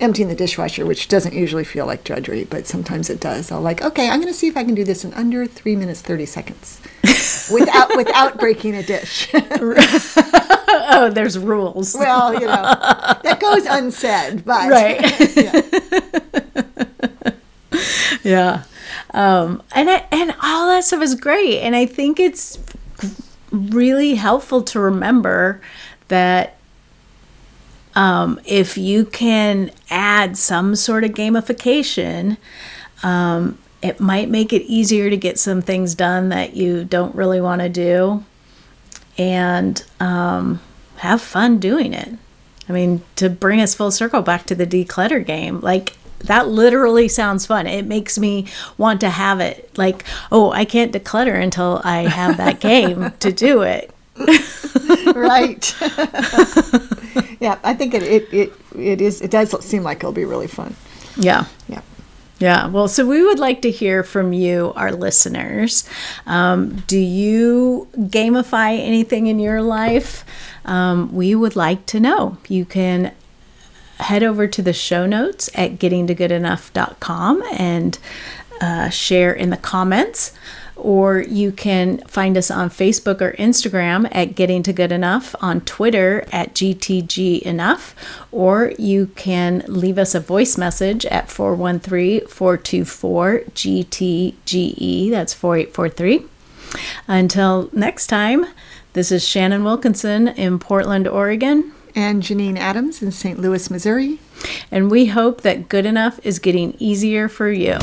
emptying 0.00 0.28
the 0.28 0.34
dishwasher, 0.34 0.86
which 0.86 1.08
doesn't 1.08 1.34
usually 1.34 1.64
feel 1.64 1.86
like 1.86 2.04
drudgery, 2.04 2.44
but 2.44 2.66
sometimes 2.66 3.10
it 3.10 3.20
does. 3.20 3.50
I'll 3.50 3.60
like, 3.60 3.82
okay, 3.82 4.08
I'm 4.08 4.20
going 4.20 4.32
to 4.32 4.38
see 4.38 4.46
if 4.46 4.56
I 4.56 4.62
can 4.62 4.74
do 4.74 4.84
this 4.84 5.04
in 5.04 5.12
under 5.14 5.46
three 5.46 5.74
minutes 5.74 6.02
thirty 6.02 6.26
seconds, 6.26 6.80
without 7.52 7.96
without 7.96 8.38
breaking 8.38 8.74
a 8.74 8.82
dish. 8.82 9.30
oh, 9.34 11.10
there's 11.12 11.38
rules. 11.38 11.94
Well, 11.94 12.34
you 12.34 12.46
know, 12.46 12.62
that 13.22 13.38
goes 13.40 13.64
unsaid, 13.66 14.44
but 14.44 14.68
right. 14.68 15.00
yeah. 15.36 16.20
yeah. 18.24 18.64
Um, 19.12 19.62
and 19.72 19.90
I, 19.90 20.06
and 20.10 20.34
all 20.42 20.66
that 20.68 20.84
stuff 20.84 21.02
is 21.02 21.14
great, 21.14 21.60
and 21.60 21.76
I 21.76 21.86
think 21.86 22.18
it's 22.18 22.58
really 23.50 24.14
helpful 24.14 24.62
to 24.62 24.80
remember 24.80 25.60
that 26.08 26.56
um, 27.94 28.40
if 28.44 28.78
you 28.78 29.04
can 29.04 29.70
add 29.90 30.36
some 30.36 30.76
sort 30.76 31.04
of 31.04 31.10
gamification, 31.12 32.36
um, 33.02 33.58
it 33.82 34.00
might 34.00 34.28
make 34.28 34.52
it 34.52 34.62
easier 34.62 35.10
to 35.10 35.16
get 35.16 35.38
some 35.38 35.62
things 35.62 35.94
done 35.94 36.28
that 36.30 36.54
you 36.54 36.84
don't 36.84 37.14
really 37.14 37.40
want 37.40 37.60
to 37.60 37.68
do 37.68 38.24
and 39.16 39.84
um, 40.00 40.60
have 40.96 41.20
fun 41.20 41.58
doing 41.58 41.92
it. 41.92 42.14
I 42.68 42.72
mean, 42.72 43.02
to 43.16 43.30
bring 43.30 43.60
us 43.60 43.74
full 43.74 43.90
circle 43.90 44.22
back 44.22 44.46
to 44.46 44.54
the 44.54 44.66
declutter 44.66 45.24
game, 45.24 45.60
like 45.60 45.96
that 46.20 46.48
literally 46.48 47.08
sounds 47.08 47.46
fun. 47.46 47.66
It 47.66 47.86
makes 47.86 48.18
me 48.18 48.46
want 48.76 49.00
to 49.00 49.10
have 49.10 49.40
it. 49.40 49.70
Like, 49.78 50.04
oh, 50.30 50.50
I 50.50 50.64
can't 50.64 50.92
declutter 50.92 51.40
until 51.40 51.80
I 51.84 52.02
have 52.02 52.36
that 52.36 52.60
game 52.72 53.12
to 53.20 53.32
do 53.32 53.62
it. 53.62 53.92
right. 55.14 55.74
yeah, 57.40 57.58
I 57.62 57.74
think 57.74 57.94
it, 57.94 58.02
it 58.02 58.34
it 58.34 58.52
it 58.76 59.00
is. 59.00 59.20
It 59.20 59.30
does 59.30 59.64
seem 59.64 59.82
like 59.82 59.98
it'll 59.98 60.12
be 60.12 60.24
really 60.24 60.48
fun. 60.48 60.74
Yeah. 61.16 61.44
Yeah. 61.68 61.82
Yeah, 62.40 62.68
well, 62.68 62.86
so 62.86 63.04
we 63.04 63.24
would 63.24 63.40
like 63.40 63.62
to 63.62 63.70
hear 63.70 64.04
from 64.04 64.32
you, 64.32 64.72
our 64.76 64.92
listeners. 64.92 65.88
Um, 66.24 66.76
do 66.86 66.98
you 66.98 67.88
gamify 67.96 68.78
anything 68.78 69.26
in 69.26 69.40
your 69.40 69.60
life? 69.60 70.24
Um, 70.64 71.12
we 71.12 71.34
would 71.34 71.56
like 71.56 71.84
to 71.86 71.98
know. 71.98 72.38
You 72.48 72.64
can 72.64 73.12
head 73.98 74.22
over 74.22 74.46
to 74.46 74.62
the 74.62 74.72
show 74.72 75.06
notes 75.06 75.50
at 75.54 75.78
gettingtogoodenough.com 75.78 77.42
and 77.52 77.98
uh, 78.60 78.88
share 78.88 79.32
in 79.32 79.50
the 79.50 79.56
comments 79.56 80.32
or 80.78 81.20
you 81.20 81.50
can 81.50 81.98
find 82.06 82.36
us 82.36 82.50
on 82.50 82.70
Facebook 82.70 83.20
or 83.20 83.32
Instagram 83.32 84.08
at 84.12 84.34
Getting 84.34 84.62
to 84.62 84.72
Good 84.72 84.92
Enough, 84.92 85.34
on 85.40 85.60
Twitter 85.62 86.24
at 86.32 86.54
GTG 86.54 87.42
Enough, 87.42 87.94
or 88.30 88.72
you 88.78 89.08
can 89.16 89.64
leave 89.66 89.98
us 89.98 90.14
a 90.14 90.20
voice 90.20 90.56
message 90.56 91.04
at 91.06 91.30
413 91.30 92.26
424 92.28 93.40
GTGE. 93.54 95.10
That's 95.10 95.34
4843. 95.34 96.24
Until 97.08 97.70
next 97.72 98.06
time, 98.06 98.46
this 98.92 99.10
is 99.10 99.26
Shannon 99.26 99.64
Wilkinson 99.64 100.28
in 100.28 100.58
Portland, 100.58 101.08
Oregon. 101.08 101.72
And 101.98 102.22
Janine 102.22 102.56
Adams 102.56 103.02
in 103.02 103.10
St. 103.10 103.40
Louis, 103.40 103.68
Missouri. 103.72 104.20
And 104.70 104.88
we 104.88 105.06
hope 105.06 105.40
that 105.40 105.68
good 105.68 105.84
enough 105.84 106.20
is 106.22 106.38
getting 106.38 106.76
easier 106.78 107.28
for 107.28 107.50
you. 107.50 107.76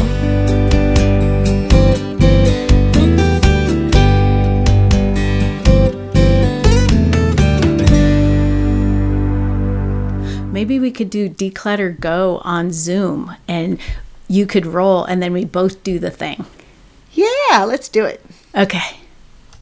maybe 10.54 10.80
we 10.80 10.89
could 10.89 11.10
do 11.10 11.30
declutter 11.30 11.99
go 11.99 12.39
on 12.45 12.71
Zoom 12.71 13.36
and 13.49 13.78
you 14.30 14.47
could 14.47 14.65
roll 14.65 15.04
and 15.04 15.21
then 15.21 15.34
we 15.34 15.43
both 15.43 15.84
do 15.84 15.99
the 15.99 16.10
thing. 16.10 16.45
Yeah, 17.12 17.65
let's 17.65 17.89
do 17.89 18.06
it. 18.06 18.23
Okay. 18.56 19.04